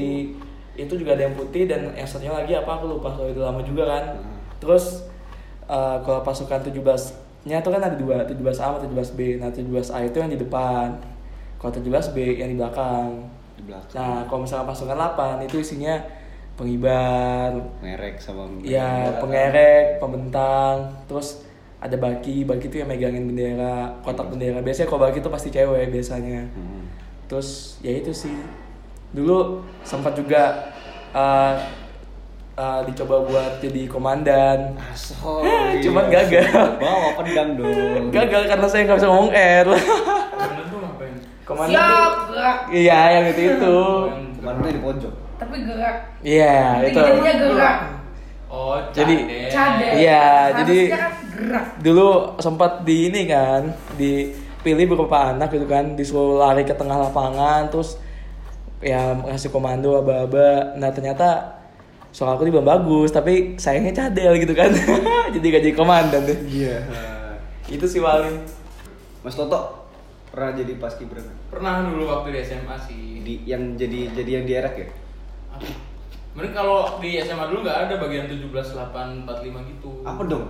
itu 0.77 0.93
juga 0.93 1.17
ada 1.17 1.25
yang 1.25 1.33
putih 1.33 1.65
dan 1.65 1.89
yang 1.97 2.05
satunya 2.05 2.37
lagi 2.37 2.53
apa 2.53 2.69
aku 2.69 2.85
lupa 3.01 3.09
soal 3.17 3.33
itu 3.33 3.41
lama 3.41 3.65
juga 3.65 3.89
kan. 3.89 4.05
Hmm. 4.21 4.37
Terus 4.61 5.09
uh, 5.69 6.01
kalau 6.05 6.21
pasukan 6.21 6.61
17-nya 6.65 7.65
tuh 7.65 7.71
kan 7.73 7.81
ada 7.81 7.97
dua, 7.97 8.25
17A 8.29 8.53
sama 8.53 8.79
17B. 8.83 9.41
Nah, 9.41 9.49
17A 9.53 9.99
itu 10.05 10.17
yang 10.21 10.31
di 10.33 10.41
depan. 10.41 10.97
Kalau 11.57 11.73
17B 11.73 12.41
yang 12.41 12.53
di 12.53 12.57
belakang. 12.59 13.36
Di 13.57 13.63
belakang. 13.65 13.97
Nah, 13.97 14.29
kalau 14.29 14.45
misalkan 14.45 14.69
pasukan 14.69 14.97
8 14.97 15.49
itu 15.49 15.57
isinya 15.61 15.97
pengibar, 16.57 17.53
merek 17.85 18.17
sama 18.17 18.49
ya 18.65 19.21
pengerek, 19.21 20.01
pembentang, 20.01 20.89
terus 21.05 21.45
ada 21.77 21.97
baki, 22.01 22.49
baki 22.49 22.73
itu 22.73 22.81
yang 22.81 22.89
megangin 22.89 23.29
bendera, 23.29 23.93
kotak 24.01 24.33
bendera. 24.33 24.65
Biasanya 24.65 24.89
kalau 24.89 25.01
baki 25.05 25.21
itu 25.21 25.29
pasti 25.29 25.49
cewek 25.53 25.93
biasanya. 25.93 26.49
Hmm. 26.57 26.89
Terus 27.29 27.81
ya 27.85 27.93
itu 27.93 28.13
sih. 28.17 28.33
Dulu 29.13 29.61
sempat 29.85 30.17
juga 30.17 30.73
uh, 31.13 31.55
uh, 32.57 32.81
dicoba 32.89 33.23
buat 33.29 33.53
jadi 33.61 33.85
komandan. 33.87 34.75
Aso. 34.81 35.45
Cuman 35.85 36.09
gagal. 36.09 36.81
Bawa 36.81 37.21
pedang 37.21 37.61
dong. 37.61 38.09
Gagal 38.17 38.43
karena 38.49 38.67
saya 38.67 38.83
nggak 38.89 38.99
bisa 38.99 39.09
ngomong 39.13 39.33
R. 39.37 39.67
Komandan 41.47 41.79
Siap, 41.79 42.13
gerak. 42.27 42.59
Iya, 42.69 43.01
yang 43.13 43.25
itu 43.31 43.41
itu. 43.47 43.79
Kemarinnya 44.37 44.73
di 44.75 44.83
pojok. 44.83 45.13
Tapi 45.39 45.57
gerak. 45.63 45.97
Iya, 46.21 46.57
itu. 46.83 46.99
Jadinya 46.99 47.33
gerak. 47.39 47.77
Oh, 48.47 48.75
Jadi- 48.91 49.47
cadel. 49.47 49.91
Iya, 49.95 50.25
jadi 50.57 50.79
gerak. 51.35 51.65
dulu 51.79 52.09
sempat 52.39 52.83
di 52.83 53.11
ini 53.11 53.27
kan 53.27 53.63
dipilih 53.95 54.87
beberapa 54.89 55.31
anak 55.31 55.51
gitu 55.51 55.67
kan 55.67 55.95
disuruh 55.95 56.39
lari 56.41 56.63
ke 56.63 56.73
tengah 56.73 56.99
lapangan 57.01 57.67
terus 57.67 57.99
ya 58.79 59.15
ngasih 59.17 59.51
komando 59.51 59.97
aba-aba 59.97 60.75
nah 60.75 60.89
ternyata 60.89 61.59
soal 62.09 62.35
aku 62.35 62.47
belum 62.47 62.65
bagus 62.65 63.11
tapi 63.11 63.57
sayangnya 63.57 63.93
cadel 63.99 64.37
gitu 64.37 64.53
kan 64.53 64.71
jadi 65.35 65.47
gak 65.51 65.63
jadi 65.63 65.75
komandan 65.75 66.23
deh 66.23 66.39
Iya. 66.47 66.87
itu 67.69 67.85
sih 67.85 68.01
paling 68.01 68.41
Mas 69.21 69.35
Toto 69.35 69.86
pernah 70.37 70.53
jadi 70.53 70.73
paskibraka 70.77 71.33
Pernah 71.49 71.89
dulu 71.89 72.05
waktu 72.07 72.29
di 72.31 72.41
SMA 72.45 72.77
sih. 72.79 73.25
di 73.25 73.35
yang 73.43 73.73
jadi 73.75 74.13
jadi 74.13 74.31
yang 74.35 74.45
dierek 74.45 74.75
ya? 74.77 74.89
Apa? 75.51 75.65
Mending 76.37 76.53
kalau 76.53 77.01
di 77.01 77.17
SMA 77.17 77.49
dulu 77.49 77.65
nggak 77.65 77.79
ada 77.89 77.95
bagian 77.97 78.29
17 78.29 78.53
8 78.53 79.25
45 79.25 79.73
gitu. 79.73 79.91
Apa 80.05 80.23
dong? 80.23 80.45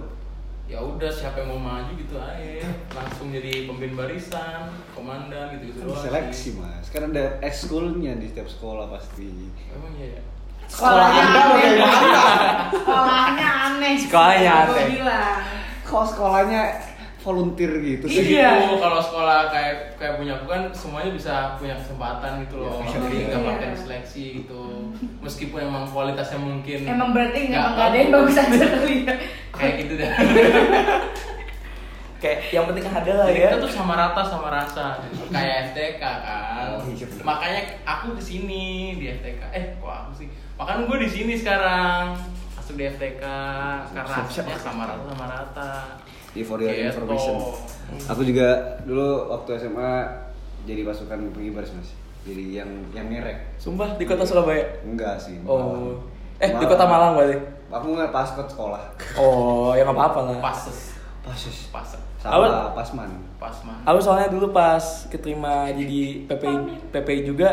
Ya 0.66 0.83
udah 0.83 1.07
siapa 1.07 1.38
yang 1.38 1.55
mau 1.55 1.62
maju 1.62 1.94
gitu 1.94 2.18
aja. 2.18 2.66
Langsung 2.90 3.31
jadi 3.31 3.70
pemimpin 3.70 3.94
barisan, 3.94 4.66
komandan 4.90 5.55
gitu-gitu 5.55 5.79
Kan 5.79 5.87
doang. 5.87 6.03
seleksi 6.03 6.35
sih. 6.35 6.53
mas. 6.59 6.90
Kan 6.90 7.14
ada 7.14 7.38
ekskulnya 7.38 8.18
di 8.18 8.27
setiap 8.27 8.51
sekolah 8.51 8.90
pasti. 8.90 9.31
Emang 9.70 9.94
iya 9.94 10.18
ya. 10.18 10.22
Sekolahnya 10.66 11.22
Anda 11.22 11.40
aneh. 11.46 11.70
Sekolahnya 12.75 13.49
aneh. 13.62 13.94
Sekolahnya 13.94 14.51
aneh. 14.66 14.87
bilang. 14.90 15.38
Kok 15.87 16.05
sekolahnya 16.11 16.61
volunteer 17.27 17.73
gitu 17.77 18.07
sih? 18.07 18.39
Iya. 18.39 18.71
Itu 18.71 18.79
kalau 18.79 19.03
sekolah 19.03 19.51
kayak 19.51 19.99
kayak 19.99 20.15
punya 20.15 20.39
aku 20.39 20.47
kan 20.47 20.62
semuanya 20.71 21.11
bisa 21.11 21.35
punya 21.59 21.75
kesempatan 21.75 22.47
gitu 22.47 22.55
loh. 22.57 22.79
Iya. 22.79 22.95
Jadi 22.95 23.17
nggak 23.27 23.41
Iya. 23.43 23.49
pakai 23.51 23.69
seleksi 23.75 24.25
gitu. 24.41 24.62
Meskipun 25.19 25.59
emang 25.61 25.85
kualitasnya 25.87 26.39
mungkin 26.39 26.79
Emang 26.87 27.11
berarti 27.11 27.51
nggak 27.51 27.67
ada 27.75 27.97
yang 27.97 28.11
bagus 28.15 28.37
aja 28.37 28.67
kali 28.71 28.97
ya. 29.03 29.15
kayak 29.53 29.75
gitu 29.83 29.95
dah. 29.99 30.12
kayak 32.17 32.49
yang 32.49 32.65
penting 32.65 32.87
ada 32.89 33.12
lah 33.12 33.27
ya 33.29 33.53
kita 33.53 33.57
tuh 33.61 33.69
sama 33.69 33.93
rata 33.93 34.23
sama 34.25 34.49
rasa 34.49 34.97
kayak 35.29 35.75
FTK 35.75 36.01
kan. 36.01 36.67
Oh, 36.73 36.89
iya. 36.89 37.07
Makanya 37.21 37.61
aku 37.85 38.17
di 38.17 38.23
sini 38.25 38.65
di 38.97 39.11
FTK. 39.12 39.43
Eh, 39.53 39.65
kok 39.77 39.91
aku 39.91 40.11
sih? 40.17 40.29
Makanya 40.57 40.87
gue 40.87 40.99
di 41.05 41.11
sini 41.11 41.33
sekarang 41.37 42.17
masuk 42.57 42.75
di 42.75 42.89
FTK 42.89 43.21
karena 43.93 44.09
Siap, 44.09 44.27
siap. 44.33 44.47
hasilnya 44.49 44.59
sama 44.59 44.83
rata 44.87 45.05
sama 45.07 45.27
rata. 45.29 45.73
Di 46.37 46.44
for 46.44 46.61
your 46.61 46.68
Gitu. 46.68 46.87
information. 46.87 47.35
Aku 48.07 48.20
juga 48.20 48.49
dulu 48.85 49.09
waktu 49.27 49.57
SMA 49.57 50.05
jadi 50.62 50.85
pasukan 50.85 51.33
pengibar 51.33 51.64
mas. 51.64 51.96
Jadi 52.22 52.53
yang 52.53 52.66
yang 52.90 53.07
ngerek. 53.07 53.57
sumpah 53.57 53.94
di 53.94 54.03
kota 54.03 54.20
Surabaya 54.20 54.66
Enggak 54.83 55.14
sih. 55.16 55.38
oh 55.42 55.94
eh 56.37 56.51
di 56.51 56.66
kota 56.66 56.83
Malang 56.83 57.14
berarti 57.14 57.38
Aku 57.68 57.94
nggak 57.94 58.11
paskot 58.11 58.44
sekolah. 58.46 58.83
oh 59.14 59.72
ya 59.72 59.83
nggak 59.83 59.94
apa-apa 59.94 60.20
lah 60.27 60.38
Pases, 60.40 60.99
Pasus. 61.22 61.70
pases, 61.70 62.03
Sama 62.18 62.75
pasman. 62.75 63.09
pas 63.38 63.55
man. 63.62 63.79
Aku 63.85 63.99
soalnya 63.99 64.27
dulu 64.27 64.51
pas 64.51 64.83
keterima 65.07 65.70
jadi 65.70 66.27
PPI 66.27 66.57
PPI 66.90 67.20
juga 67.25 67.49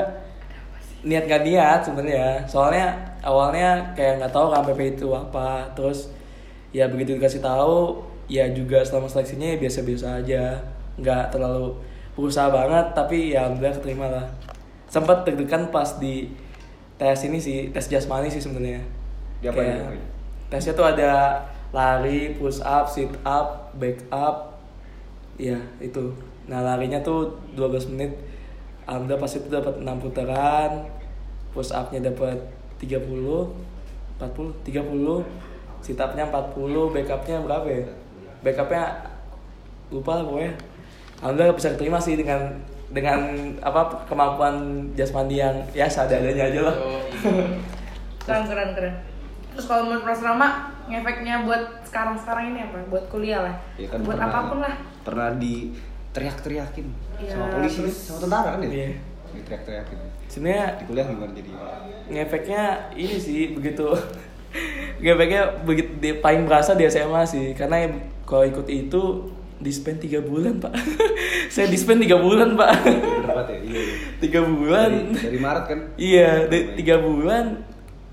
niat 1.01 1.27
gak 1.27 1.43
niat 1.43 1.79
sebenarnya 1.83 2.41
soalnya 2.43 2.95
awalnya 3.21 3.93
kayak 3.93 4.17
nggak 4.19 4.31
tahu 4.31 4.49
kan 4.49 4.63
PP 4.63 4.97
itu 4.97 5.07
apa 5.11 5.67
terus 5.73 6.09
ya 6.71 6.87
begitu 6.87 7.13
dikasih 7.13 7.39
tahu 7.39 8.01
ya 8.27 8.47
juga 8.51 8.83
selama 8.83 9.09
seleksinya 9.09 9.55
ya 9.55 9.57
biasa-biasa 9.59 10.07
aja. 10.23 10.43
Nggak 10.99 11.33
terlalu 11.33 11.75
berusaha 12.13 12.49
banget 12.53 12.93
tapi 12.93 13.33
ya 13.33 13.47
alhamdulillah 13.47 13.75
keterima 13.77 14.07
lah. 14.09 14.25
Sempat 14.87 15.25
deg-degan 15.25 15.73
pas 15.73 15.97
di 15.97 16.29
tes 17.01 17.17
ini 17.25 17.41
sih 17.41 17.73
tes 17.73 17.89
jasmani 17.89 18.29
sih 18.29 18.39
sebenarnya. 18.39 18.81
Kayak 19.41 19.97
tesnya 20.47 20.73
tuh 20.77 20.85
ada 20.85 21.41
lari 21.73 22.37
push 22.37 22.61
up 22.61 22.85
sit 22.85 23.09
up 23.25 23.73
back 23.75 23.99
up. 24.13 24.61
Ya 25.41 25.57
itu. 25.81 26.13
Nah 26.45 26.61
larinya 26.61 27.01
tuh 27.01 27.41
12 27.57 27.91
menit. 27.95 28.13
Alhamdulillah 28.85 29.23
pas 29.23 29.31
itu 29.31 29.47
dapat 29.47 29.79
6 29.79 30.03
putaran 30.03 30.71
push 31.53 31.71
upnya 31.71 32.09
dapat 32.09 32.35
30 32.81 32.99
40 34.19 34.67
30 34.67 35.85
sit 35.85 35.99
upnya 36.01 36.25
40 36.27 36.93
back 36.93 37.07
upnya 37.13 37.37
berapa 37.45 37.67
ya 37.69 37.85
back 38.43 38.59
upnya 38.59 38.83
lupa 39.89 40.11
lah 40.13 40.23
pokoknya. 40.23 40.53
Alhamdulillah 41.17 41.55
bisa 41.55 41.69
terima 41.73 41.97
sih 41.97 42.13
dengan 42.13 42.51
dengan 42.89 43.19
apa 43.59 44.05
kemampuan 44.05 44.53
jasmani 44.93 45.39
yang 45.39 45.55
ya 45.71 45.87
seadanya 45.87 46.29
aja 46.43 46.61
lah. 46.61 46.75
Keren 48.23 48.43
keren 48.45 48.69
keren. 48.71 48.95
Terus 49.49 49.65
kalau 49.65 49.85
menurut 49.85 50.03
Mas 50.03 50.19
Rama 50.19 50.47
ngefeknya 50.83 51.43
buat 51.43 51.61
sekarang 51.83 52.15
sekarang 52.15 52.51
ini 52.51 52.59
apa? 52.63 52.79
Buat 52.87 53.05
kuliah 53.07 53.41
lah? 53.41 53.55
Ya 53.75 53.87
kan 53.87 53.99
buat 54.01 54.15
pernah- 54.15 54.31
apa 54.33 54.49
pun 54.49 54.59
lah. 54.59 54.75
Pernah 55.03 55.29
di 55.35 55.75
teriak-teriakin 56.11 56.87
Iya, 57.17 57.29
sama 57.31 57.45
polisi, 57.51 57.79
terus- 57.81 57.99
sama 58.03 58.17
tentara 58.21 58.49
kan 58.53 58.59
ya? 58.61 58.69
Iya. 58.69 58.89
Diteriak-teriakin. 59.33 59.97
sebenarnya 60.25 60.65
Di 60.73 60.83
kuliah 60.85 61.05
gimana 61.05 61.31
jadi? 61.31 61.51
ngefeknya 62.05 62.61
ini 62.93 63.15
sih 63.17 63.41
begitu. 63.53 63.85
Ngefeknya 65.03 65.41
begitu 65.61 65.89
paling 66.19 66.45
berasa 66.45 66.73
di 66.73 66.85
SMA 66.85 67.21
sih 67.23 67.51
karena 67.53 67.89
kalau 68.23 68.43
ikut 68.43 68.67
itu 68.67 69.01
dispen 69.59 69.95
tiga 69.95 70.19
bulan 70.19 70.59
pak 70.59 70.75
saya 71.53 71.71
dispen 71.71 71.97
tiga 71.97 72.19
bulan 72.19 72.53
pak 72.53 72.69
ya? 72.83 72.91
Iya. 72.91 73.55
iya. 73.63 73.83
tiga 74.19 74.41
bulan 74.43 74.91
Dari, 75.09 75.23
dari 75.23 75.39
Maret 75.39 75.63
kan? 75.65 75.79
iya 75.95 76.29
di- 76.45 76.67
tiga 76.75 76.99
bulan 76.99 77.63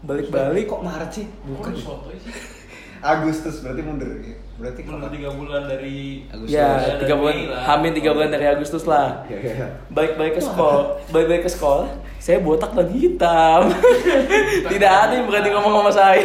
balik-balik 0.01 0.65
Kok 0.65 0.81
Maret 0.81 1.11
sih? 1.13 1.27
Bukan. 1.45 1.77
Agustus 3.01 3.61
berarti 3.61 3.81
mundur. 3.81 4.09
ya? 4.17 4.40
Berarti 4.61 4.81
kapan? 4.85 5.09
tiga 5.09 5.31
bulan 5.33 5.63
dari 5.65 5.99
Agustus. 6.27 6.53
ya 6.53 6.69
dari 6.77 7.01
tiga 7.01 7.15
bulan 7.17 7.37
hamil 7.59 7.91
tiga 7.91 8.11
bulan 8.13 8.29
dari 8.29 8.47
Agustus 8.47 8.85
lah 8.85 9.09
Ya, 9.33 9.39
ya, 9.39 9.53
ya. 9.57 9.69
balik-balik 9.89 10.37
ke 10.37 10.43
sekolah 10.43 10.85
balik-balik 11.09 11.43
ke 11.43 11.51
sekolah 11.51 11.89
saya 12.17 12.39
botak 12.39 12.71
dan 12.71 12.89
hitam 12.91 13.73
tidak 14.71 14.93
ada 14.93 15.13
yang 15.15 15.25
berani 15.25 15.49
ngomong 15.51 15.73
sama 15.81 15.93
saya 15.95 16.21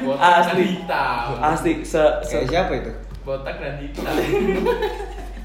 Botak 0.00 0.18
dan 0.26 0.42
asli 0.42 0.64
hitam. 0.74 1.26
asli 1.40 1.72
se, 1.82 2.02
se 2.20 2.34
Kayak 2.36 2.50
siapa 2.50 2.72
itu? 2.76 2.92
Botak 3.22 3.56
dan 3.56 3.74
hitam. 3.78 4.10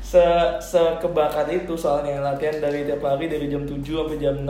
se 0.01 0.23
sekebakar 0.57 1.45
itu 1.47 1.73
soalnya 1.75 2.23
latihan 2.23 2.57
dari 2.57 2.81
tiap 2.83 3.03
hari 3.03 3.27
dari 3.27 3.45
jam 3.45 3.61
7 3.61 3.77
sampai 3.83 4.17
jam 4.17 4.35
6 4.39 4.49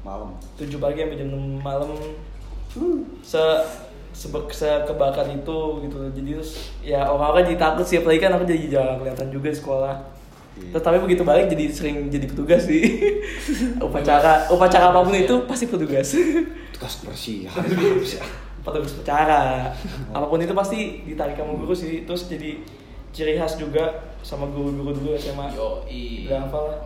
Malam. 0.00 0.30
7 0.56 0.66
pagi 0.76 0.98
sampai 1.00 1.16
jam 1.16 1.28
6 1.28 1.60
malam 1.60 1.90
se 3.20 3.38
sebe- 3.38 3.62
sekebakar 4.18 5.30
itu 5.30 5.58
gitu. 5.86 5.98
Jadi 6.10 6.30
terus 6.34 6.50
ya 6.82 7.06
orang-orang 7.06 7.54
jadi 7.54 7.58
takut 7.62 7.86
sih. 7.86 8.02
Apalagi 8.02 8.20
kan 8.26 8.34
aku 8.34 8.44
jadi 8.50 8.66
jarang 8.66 8.98
kelihatan 8.98 9.28
juga 9.30 9.48
di 9.54 9.58
sekolah. 9.58 9.94
Iya. 10.58 10.70
Terus 10.74 10.82
tapi 10.82 10.98
begitu 10.98 11.22
balik 11.22 11.46
jadi 11.46 11.64
sering 11.70 11.96
jadi 12.10 12.26
petugas 12.26 12.66
sih. 12.66 12.82
Upacara 13.86 14.50
upacara 14.50 14.90
apa 14.90 15.06
pun 15.06 15.14
itu 15.14 15.34
pasti 15.46 15.70
petugas. 15.70 16.18
Tugas 16.74 16.92
kebersihan. 16.98 17.54
petugas 18.66 18.92
upacara. 18.98 19.70
Apa 20.10 20.26
pun 20.26 20.42
itu 20.42 20.54
pasti 20.58 21.06
ditarik 21.06 21.38
sama 21.38 21.54
guru 21.54 21.74
sih. 21.78 22.02
Terus 22.02 22.26
jadi 22.26 22.58
ciri 23.14 23.38
khas 23.38 23.54
juga 23.54 24.14
sama 24.26 24.50
guru-guru 24.50 24.92
dulu 24.98 25.14
SMA 25.16 25.54
Yoi. 25.56 26.28
udah 26.28 26.38
hafal 26.44 26.64
lah 26.68 26.80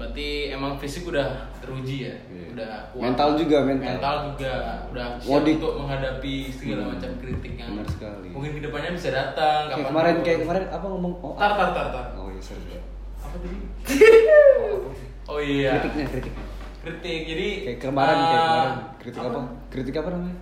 Berarti 0.00 0.28
emang 0.48 0.72
fisik 0.74 1.04
udah 1.06 1.28
teruji 1.60 2.08
ya? 2.08 2.14
Iya. 2.26 2.44
Udah 2.50 2.72
kuat. 2.88 3.02
Mental 3.04 3.28
juga, 3.36 3.56
mental. 3.62 3.88
Mental 3.92 4.16
juga 4.26 4.52
udah 4.88 5.06
siap 5.14 5.28
Wadik. 5.30 5.54
untuk 5.60 5.74
menghadapi 5.76 6.34
segala 6.48 6.80
Hmm. 6.80 6.90
macam 6.96 7.10
kritik 7.20 7.52
yang 7.54 7.70
Benar 7.76 7.86
sekali. 7.86 8.28
mungkin 8.32 8.50
ke 8.56 8.60
depannya 8.64 8.90
bisa 8.90 9.08
datang. 9.10 9.60
Kayak 9.62 9.76
kapan 9.76 9.90
kemarin 9.92 10.14
kayak 10.24 10.38
kemarin 10.40 10.64
apa 10.66 10.86
ngomong? 10.88 11.12
Oh, 11.20 11.36
Tar 11.36 11.52
tar 11.52 11.68
tar 11.70 11.86
tar. 11.92 12.04
Oh 12.16 12.26
iya, 12.26 12.40
sorry. 12.40 12.80
Apa 13.20 13.36
tadi? 13.36 13.58
oh 15.30 15.38
iya. 15.38 15.72
Kritiknya, 15.78 16.06
kritiknya. 16.08 16.44
Kritik. 16.80 17.20
Jadi 17.28 17.48
Kayak 17.68 17.80
kemarin, 17.82 18.16
kayak 18.16 18.32
ah, 18.32 18.48
kemarin. 18.48 18.72
Kritik 18.96 19.20
apa? 19.20 19.40
Kritik 19.68 19.94
apa 19.94 20.08
namanya? 20.10 20.36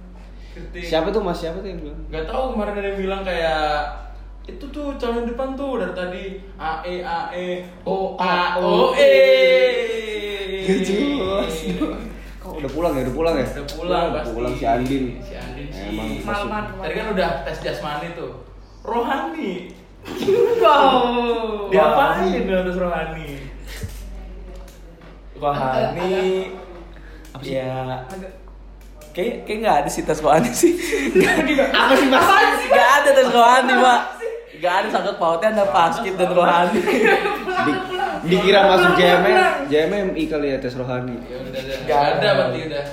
Kritik. 0.49 0.83
Siapa 0.87 1.09
tuh 1.11 1.21
Mas? 1.21 1.37
Siapa 1.37 1.59
tuh 1.59 1.67
yang 1.67 1.81
bilang? 1.83 1.99
Gak 2.09 2.25
tahu 2.25 2.43
kemarin 2.55 2.73
ada 2.73 2.87
yang 2.87 3.01
bilang 3.01 3.23
kayak 3.27 3.67
itu 4.49 4.65
tuh 4.73 4.97
calon 4.97 5.29
depan 5.29 5.53
tuh 5.53 5.77
dari 5.77 5.93
tadi 5.93 6.25
A 6.57 6.81
E 6.81 7.05
A 7.05 7.29
E 7.37 7.69
O 7.85 8.17
A 8.17 8.57
O 8.57 8.97
E. 8.97 9.13
Jelas. 10.65 11.53
Kok 12.41 12.65
udah 12.65 12.71
pulang 12.73 12.93
ya? 12.97 13.05
Udah 13.05 13.15
pulang 13.15 13.35
ya? 13.37 13.45
Udah 13.45 13.67
pulang 13.77 14.07
pasti. 14.17 14.33
pulang 14.33 14.55
si 14.57 14.65
Andin. 14.65 15.05
Si 15.21 15.35
Andin 15.37 15.69
sih. 15.69 15.93
Emang 15.93 16.09
Malaman 16.25 16.65
Tadi 16.81 16.95
kan 16.97 17.07
udah 17.13 17.31
tes 17.45 17.59
jasmani 17.61 18.09
tuh. 18.17 18.33
Rohani. 18.81 19.77
wow 20.65 21.69
Diapain 21.69 22.33
dengan 22.33 22.65
tes 22.65 22.79
rohani? 22.81 23.29
rohani 25.39 26.11
Apa 27.31 27.43
sih? 27.45 27.55
ya 27.55 28.03
kayak 29.15 29.47
kayak 29.47 29.59
nggak 29.63 29.77
ada 29.85 29.91
sih 29.91 30.03
tes 30.03 30.19
rohani 30.23 30.51
sih 30.51 30.75
Apa 31.71 31.93
sih 31.95 32.09
Mas? 32.09 32.27
nggak 32.67 32.91
ada 33.03 33.11
tes 33.13 33.29
rohani 33.31 33.75
pak 33.79 34.01
nggak 34.59 34.75
ada 34.85 34.89
sangkut 34.91 35.17
pautnya 35.17 35.55
ada 35.55 35.65
paskib 35.71 36.19
dan 36.19 36.35
rohani 36.35 36.83
Di, 37.59 37.73
dikira 38.27 38.67
masuk 38.67 38.99
JMM, 38.99 39.71
JMMI 39.71 40.25
kali 40.27 40.51
ya 40.55 40.59
tes 40.59 40.75
rohani. 40.75 41.15
Ya 41.27 41.39
udah 41.39 41.51
udah. 41.55 41.63
Gak 41.63 41.87
Gak 41.87 42.03
ada 42.19 42.29
berarti 42.35 42.59
udah. 42.71 42.85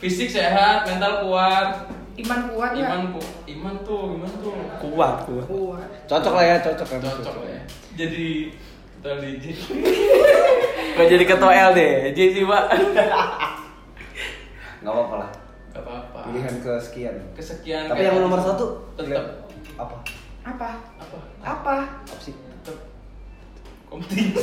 Fisik 0.00 0.28
sehat, 0.28 0.84
mental 0.84 1.24
kuat. 1.24 1.68
iman 2.20 2.52
kuat 2.52 2.76
nggak 2.76 2.84
Iman 2.84 3.16
ku, 3.16 3.20
iman 3.48 3.80
tuh, 3.80 4.20
iman 4.20 4.28
tuh. 4.44 4.52
kuat 4.76 5.24
kuat 5.24 5.48
kuat 5.48 5.88
Cocok 6.04 6.36
lah 6.36 6.44
ya, 6.44 6.60
cocok 6.60 6.84
kan. 6.84 7.00
Cocok 7.00 7.32
lah 7.40 7.48
ya. 7.48 7.64
Jadi 7.96 8.52
kita 9.00 9.10
di 9.24 9.40
Gak 11.00 11.08
jadi 11.08 11.24
ketua 11.24 11.72
LD 11.72 11.80
sih 12.12 12.44
pak 12.44 12.64
Gak 14.84 14.92
apa-apa 14.92 15.14
lah. 15.24 15.30
Gak 15.72 15.80
apa-apa. 15.80 16.28
Pilihan 16.28 16.60
kesekian. 16.60 17.16
Kesekian. 17.32 17.88
Tapi 17.88 18.04
yang 18.04 18.20
nomor 18.20 18.44
gitu. 18.44 18.52
satu 18.52 18.64
tetap 19.00 19.48
apa? 19.80 19.96
Apa 20.40 20.68
apa? 20.98 21.18
apa 21.44 21.74
Apa 22.04 22.20
sih? 22.20 22.34
Tetap 22.34 22.76
komting. 23.88 24.28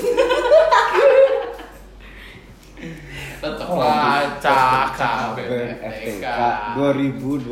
Oh, 3.37 3.81
baca 3.81 4.93
FTK 4.93 5.01
KBFTK 5.33 6.25
2020. 6.77 7.49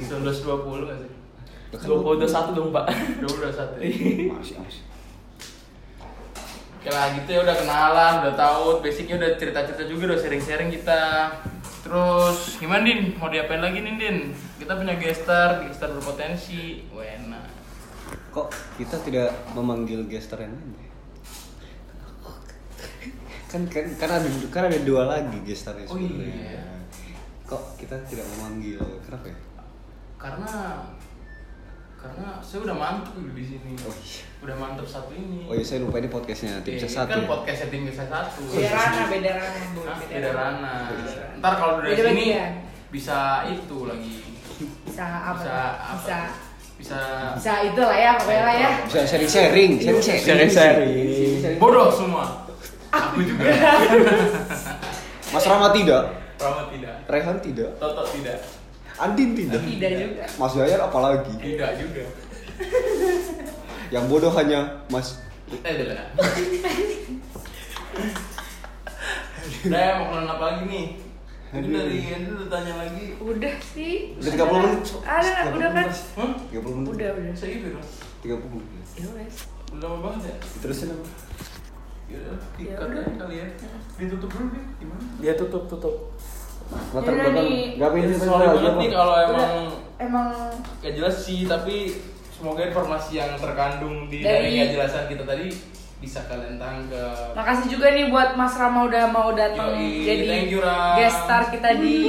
1920 0.00 0.88
gak 0.88 0.96
sih? 0.96 1.10
dua 1.84 2.00
puluh 2.00 2.16
dua 2.16 2.24
satu 2.24 2.56
dong 2.56 2.72
pak 2.72 2.88
Udah 3.20 3.28
udah 3.28 3.52
satu. 3.52 3.76
Masih, 3.76 4.56
masih. 4.56 4.82
Oke 6.80 6.88
lah 6.88 7.12
gitu 7.20 7.28
ya 7.36 7.40
udah 7.44 7.56
kenalan, 7.58 8.12
udah 8.24 8.34
tahu 8.38 8.80
basicnya 8.80 9.20
udah 9.20 9.36
cerita-cerita 9.36 9.84
juga 9.84 10.14
udah 10.14 10.18
sharing-sharing 10.24 10.70
kita. 10.72 11.00
Terus 11.88 12.60
gimana 12.60 12.84
Din? 12.84 13.16
Mau 13.16 13.32
diapain 13.32 13.64
lagi 13.64 13.80
nih 13.80 13.94
Din? 13.96 14.18
Kita 14.60 14.76
punya 14.76 15.00
gestar, 15.00 15.64
gestar 15.64 15.88
berpotensi. 15.90 16.84
Wena. 16.92 17.40
Kok 18.28 18.52
kita 18.76 19.00
tidak 19.00 19.32
memanggil 19.56 20.04
gestar 20.04 20.44
yang 20.44 20.52
lain? 20.52 20.76
ya? 20.76 20.86
Kan 23.48 23.64
kan 23.72 23.88
kan 23.96 24.10
ada 24.12 24.28
kan 24.52 24.68
ada 24.68 24.76
dua 24.84 25.08
lagi 25.08 25.40
gestarnya 25.40 25.88
Oh 25.88 25.96
sebenarnya. 25.96 26.60
iya. 26.60 26.64
Kok 27.48 27.80
kita 27.80 27.96
tidak 28.04 28.28
memanggil? 28.36 28.84
Kenapa 29.00 29.32
ya? 29.32 29.38
Karena 30.20 30.52
karena 31.98 32.38
saya 32.38 32.62
udah 32.62 32.76
mantep 32.78 33.10
dulu 33.12 33.34
di 33.34 33.44
sini. 33.44 33.74
Oh 33.82 33.90
iya. 33.92 34.22
Udah 34.38 34.54
mantep 34.54 34.86
satu 34.86 35.10
ini. 35.10 35.44
Oh 35.44 35.54
iya 35.54 35.66
saya 35.66 35.82
lupa 35.82 35.98
ini 35.98 36.06
podcastnya 36.06 36.62
tim 36.62 36.78
Iya, 36.78 36.86
saya 36.86 36.92
satu. 36.94 37.10
Kan 37.10 37.18
ya? 37.18 37.26
podcastnya 37.26 37.68
tim 37.68 37.82
saya 37.88 38.08
satu. 38.08 38.40
beda 38.46 38.70
rana 38.70 39.02
beda 39.10 39.30
rana 39.34 39.60
Bu. 39.74 39.80
Hah? 39.82 39.96
Beda 40.00 40.30
rana. 40.30 40.72
Beda. 40.88 41.12
Ntar 41.36 41.52
kalau 41.54 41.72
udah 41.76 41.88
Beda 41.90 42.02
sini 42.06 42.26
bisa 42.88 43.18
itu 43.44 43.78
lagi. 43.84 44.14
bisa 44.86 45.04
apa 45.04 45.38
Bisa 45.38 45.52
apa? 45.52 45.94
bisa 45.98 46.18
Bisa 46.78 46.98
bisa 47.34 47.52
itu 47.66 47.80
lah 47.80 47.98
ya 47.98 48.12
pokoknya 48.14 48.42
lah 48.46 48.54
ya 48.56 48.70
Bisa 48.86 49.00
sharing 49.02 49.26
sharing, 49.26 49.72
sharing 49.76 49.98
sharing. 50.00 50.50
Sharing-sharing. 50.50 51.58
bodoh 51.58 51.90
semua. 51.90 52.46
Aku 52.88 53.20
juga. 53.20 53.42
Mas 55.34 55.44
Rama 55.44 55.68
tidak, 55.70 56.08
Rama 56.38 56.72
tidak. 56.72 56.94
Rehan 57.04 57.36
tidak, 57.42 57.70
Toto 57.76 58.00
tidak. 58.08 58.38
Andin 58.98 59.30
tidak, 59.34 59.62
tidak 59.62 59.92
juga 59.94 60.24
Mas 60.36 60.52
Yayar 60.58 60.80
apalagi. 60.82 61.34
Tidak 61.38 61.70
juga. 61.78 62.04
Yang 63.94 64.04
bodoh 64.10 64.32
hanya 64.34 64.82
Mas 64.90 65.22
Eh, 65.48 65.72
udah 65.80 65.96
lah. 65.96 66.06
Udah 69.64 69.80
ya, 69.80 69.92
mau 69.96 70.06
kenalan 70.12 70.28
apa 70.28 70.44
lagi 70.44 70.62
nih? 70.68 70.86
Ini 71.48 71.68
dari 71.72 71.98
Andrew 72.12 72.36
udah 72.36 72.48
tanya 72.52 72.74
lagi. 72.84 73.04
Udah 73.16 73.54
sih. 73.64 74.12
Udah 74.20 74.32
30 74.36 74.60
menit. 74.60 74.80
Ada, 75.00 75.30
30 75.48 75.56
udah 75.56 75.70
kan? 75.72 75.88
Hah? 75.88 76.32
30 76.52 76.76
menit. 76.76 76.88
Udah, 76.92 77.08
udah. 77.16 77.32
Saya 77.32 77.50
gitu 77.56 77.68
dong. 77.72 77.86
30 78.20 78.52
menit. 78.52 78.86
Ya 79.00 79.08
wes. 79.16 79.36
Udah 79.72 79.88
lama 79.88 79.98
banget 80.04 80.22
ya? 80.28 80.34
Terusin 80.60 80.88
apa? 80.92 81.06
Yaudah, 82.08 82.36
Ya 82.60 82.76
udah. 82.76 83.00
aja 83.00 83.12
kali 83.16 83.34
ya. 83.40 83.46
Ditutup 83.96 84.28
dulu 84.28 84.46
deh, 84.52 84.64
gimana? 84.76 85.02
Dia 85.20 85.32
tutup 85.32 85.64
tutup. 85.64 85.96
Latar 86.68 87.10
Yaudah 87.10 87.24
belakang. 87.26 87.46
nih. 87.46 87.64
Gak 87.74 87.90
pengen 87.90 88.08
Sorry 88.14 88.46
banget 88.50 88.74
nih 88.76 88.90
kalau 88.90 89.14
emang. 89.18 89.52
Emang 89.98 90.28
gak 90.78 90.92
jelas 90.92 91.16
sih, 91.18 91.42
tapi 91.44 91.76
semoga 92.30 92.62
informasi 92.62 93.12
yang 93.16 93.34
terkandung 93.34 94.06
di 94.06 94.20
Dari- 94.20 94.54
dari 94.54 94.68
kejelasan 94.68 95.04
kita 95.06 95.24
tadi 95.24 95.48
bisa 95.98 96.22
kalian 96.24 96.54
tangkap. 96.56 97.34
Makasih 97.34 97.66
juga 97.68 97.90
nih 97.90 98.06
buat 98.06 98.32
Mas 98.32 98.54
Rama 98.54 98.86
udah 98.86 99.04
mau 99.08 99.34
datang 99.34 99.74
jadi 99.74 100.22
thank 100.24 100.48
you, 100.48 100.60
Ram. 100.60 100.94
guest 100.94 101.18
star 101.20 101.50
kita 101.50 101.74
di 101.74 102.06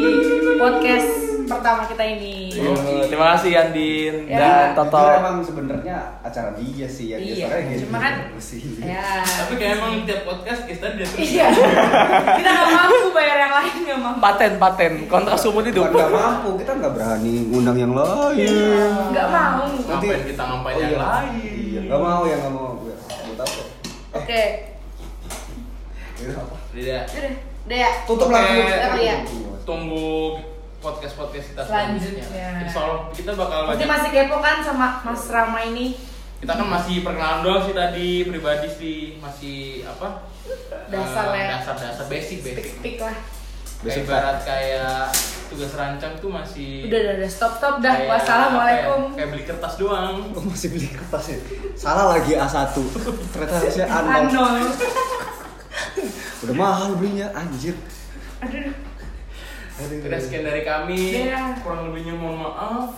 podcast 0.55 1.09
pertama 1.49 1.81
kita 1.83 2.03
ini. 2.05 2.53
Yoi. 2.53 3.09
Terima 3.09 3.33
kasih 3.33 3.57
Andin 3.57 4.29
Ya. 4.29 4.37
dan 4.37 4.77
Toto. 4.77 4.93
Jujur 4.93 5.17
emang 5.17 5.37
sebenarnya 5.41 5.97
acara 6.21 6.53
dia 6.53 6.85
sih 6.85 7.05
yang 7.09 7.19
Iya, 7.19 7.33
biasanya 7.49 7.65
gitu. 7.65 7.81
cuma 7.83 7.97
kan 7.97 8.13
sih. 8.37 8.61
ya. 8.77 9.01
Tapi 9.49 9.57
kayak 9.57 9.73
emang 9.75 9.93
tiap 10.05 10.21
podcast 10.23 10.61
kita 10.63 10.85
dia 10.93 11.03
terus. 11.03 11.25
Iya. 11.25 11.47
Kita 12.37 12.49
nggak 12.51 12.69
mampu 12.69 13.07
bayar 13.09 13.37
yang 13.39 13.53
lain 13.55 13.75
nggak 13.81 13.97
mampu. 13.99 14.19
Paten 14.21 14.51
paten 14.55 14.93
kontrak 15.05 15.35
sumur 15.35 15.59
Bukan 15.59 15.73
hidup. 15.73 15.85
nggak 15.89 16.11
mampu, 16.11 16.49
kita 16.55 16.71
nggak 16.75 16.93
berani 16.93 17.33
ngundang 17.49 17.77
yang 17.79 17.93
lain. 17.93 18.89
Nggak 19.09 19.27
mau. 19.27 19.65
Ngapain 19.65 20.21
kita 20.23 20.43
ngapain 20.43 20.69
Oh, 20.71 20.79
yang 20.79 20.91
iya. 20.91 20.99
lain? 21.01 21.53
Iya, 21.65 21.79
nggak 21.83 21.99
mau 21.99 22.21
ya 22.23 22.35
nggak 22.37 22.53
mau. 22.53 22.69
Gue 22.77 22.93
buat 22.93 23.39
apa? 23.39 23.61
Oke. 24.15 24.41
Ini 26.15 26.31
apa? 26.31 26.55
Udah. 26.69 27.01
Udah. 27.03 27.33
Udah 27.65 27.77
ya. 27.79 27.89
Tutup 28.05 28.27
Oke. 28.27 28.35
lagi. 28.35 28.53
Udah 28.59 28.79
kali 28.87 29.03
ya. 29.03 29.17
Tunggu 29.63 30.09
podcast 30.79 31.15
podcast 31.15 31.45
kita 31.49 31.61
Selanjutnya. 31.63 32.23
selanjutnya. 32.23 32.47
Insya 32.63 32.79
Allah 32.81 32.99
kita 33.09 33.31
bakal 33.33 33.59
banyak- 33.67 33.89
masih 33.89 34.09
kepo 34.11 34.37
kan 34.37 34.57
sama 34.61 34.87
Mas 35.01 35.23
Rama 35.27 35.59
ini? 35.65 35.97
Kita 36.39 36.51
kan 36.53 36.67
masih 36.69 36.95
perkenalan 37.01 37.39
doang 37.41 37.61
sih 37.61 37.73
tadi 37.73 38.09
pribadi 38.23 38.67
sih 38.69 38.97
masih 39.17 39.57
apa 39.85 40.23
Dasar 40.87 41.29
Eh, 41.29 41.37
ya. 41.37 41.47
dasar-dasar 41.55 42.05
basic 42.07 42.39
Speak 42.39 42.55
basic 42.55 42.65
speak 42.73 42.97
lah. 42.97 43.13
kayak 43.13 43.85
Basic 43.85 44.03
ibarat 44.03 44.37
kayak 44.41 44.97
tugas 45.45 45.71
rancang 45.71 46.13
tuh 46.17 46.29
masih 46.29 46.83
Udah 46.85 46.99
udah 46.99 47.13
udah 47.15 47.29
stop 47.29 47.53
stop 47.53 47.75
dah. 47.77 47.93
kayak 47.93 48.09
Wassalamualaikum. 48.09 48.99
apa 49.01 49.11
ya, 49.11 49.15
kayak 49.15 49.29
beli 49.29 49.43
kertas 49.45 49.73
doang 49.75 50.15
Oh, 50.31 50.43
masih 50.43 50.67
beli 50.69 50.87
kertas 50.89 51.23
ya? 51.27 51.37
Salah 51.75 52.05
lagi 52.09 52.33
A1 52.33 52.75
Ternyata 53.29 53.53
harusnya 53.55 53.85
A0 53.93 54.07
Anol. 54.09 54.55
Udah 56.41 56.55
mahal 56.55 56.89
belinya, 56.95 57.27
anjir 57.31 57.75
Aduh. 58.39 58.71
Aduh. 59.77 59.97
udah 60.01 60.19
sekian 60.19 60.43
dari 60.43 60.61
kami 60.61 61.23
Iya. 61.25 61.55
kurang 61.59 61.87
lebihnya 61.87 62.11
mohon 62.13 62.35
maaf 62.41 62.95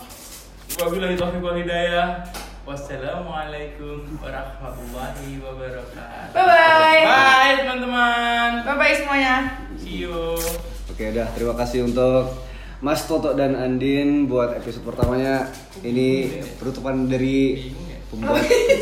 wabillahi 0.74 1.14
taufiq 1.14 1.38
wal 1.40 1.54
hidayah 1.54 2.26
wassalamualaikum 2.72 4.16
warahmatullahi 4.24 5.44
wabarakatuh. 5.44 6.32
Bye 6.32 6.46
bye. 6.48 7.04
bye 7.04 7.54
teman-teman. 7.60 8.50
Bye 8.64 8.76
bye 8.80 8.96
semuanya. 8.96 9.36
see 9.76 10.08
you. 10.08 10.40
Oke 10.88 11.12
dah, 11.12 11.28
terima 11.36 11.52
kasih 11.60 11.84
untuk 11.92 12.32
Mas 12.80 13.04
Toto 13.04 13.36
dan 13.36 13.60
Andin 13.60 14.32
buat 14.32 14.56
episode 14.56 14.88
pertamanya. 14.88 15.52
Ini 15.84 16.40
penutupan 16.64 17.12
dari 17.12 17.76
pembuat 18.08 18.40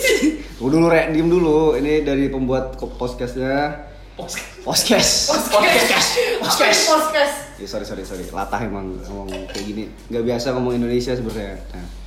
Tunggu 0.60 0.69
dulu 0.69 0.86
Rek, 0.91 1.15
diem 1.15 1.30
dulu. 1.32 1.73
Ini 1.73 2.06
dari 2.06 2.30
pembuat 2.30 2.78
podcastnya. 2.78 3.89
Podcast. 4.13 4.62
Podcast. 4.62 5.12
Podcast. 5.34 6.80
Podcast. 6.93 7.36
Ya 7.58 7.67
sorry 7.67 7.88
sorry 7.88 8.04
sorry, 8.06 8.28
latah 8.30 8.62
emang 8.62 9.02
ngomong 9.02 9.49
kayak 9.49 9.65
gini. 9.65 9.84
Gak 10.13 10.23
biasa 10.28 10.54
ngomong 10.54 10.78
Indonesia 10.78 11.15
sebenarnya. 11.15 11.63
Nah, 11.73 11.99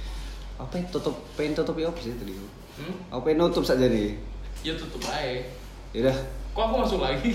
Apa 0.62 0.79
yang 0.79 0.87
tutup, 0.94 1.16
pengen 1.35 1.59
tutup 1.59 1.75
ya 1.75 1.90
apa 1.90 1.98
sih 1.98 2.14
tadi? 2.14 2.33
hmm? 2.38 3.11
Apa 3.11 3.27
yang 3.35 3.38
nutup 3.42 3.66
saja 3.66 3.90
nih? 3.90 4.14
ya 4.62 4.79
tutup 4.79 5.03
aja 5.11 5.42
Yaudah, 5.92 6.14
kok 6.55 6.62
aku 6.62 6.75
masuk 6.87 7.01
lagi 7.03 7.35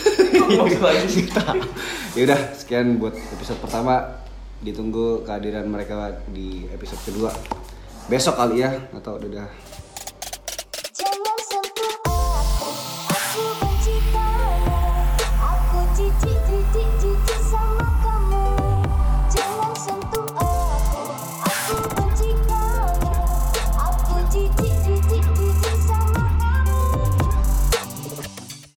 Maksud 0.62 0.80
lagi. 0.80 1.26
Yaudah, 2.16 2.40
sekian 2.56 2.96
buat 2.96 3.12
episode 3.12 3.58
pertama. 3.60 4.00
Ditunggu 4.64 5.26
kehadiran 5.28 5.68
mereka 5.68 6.22
di 6.32 6.64
episode 6.72 7.02
kedua. 7.04 7.28
Besok 8.08 8.38
kali 8.40 8.64
ya, 8.64 8.72
atau 8.96 9.20
udah 9.20 9.44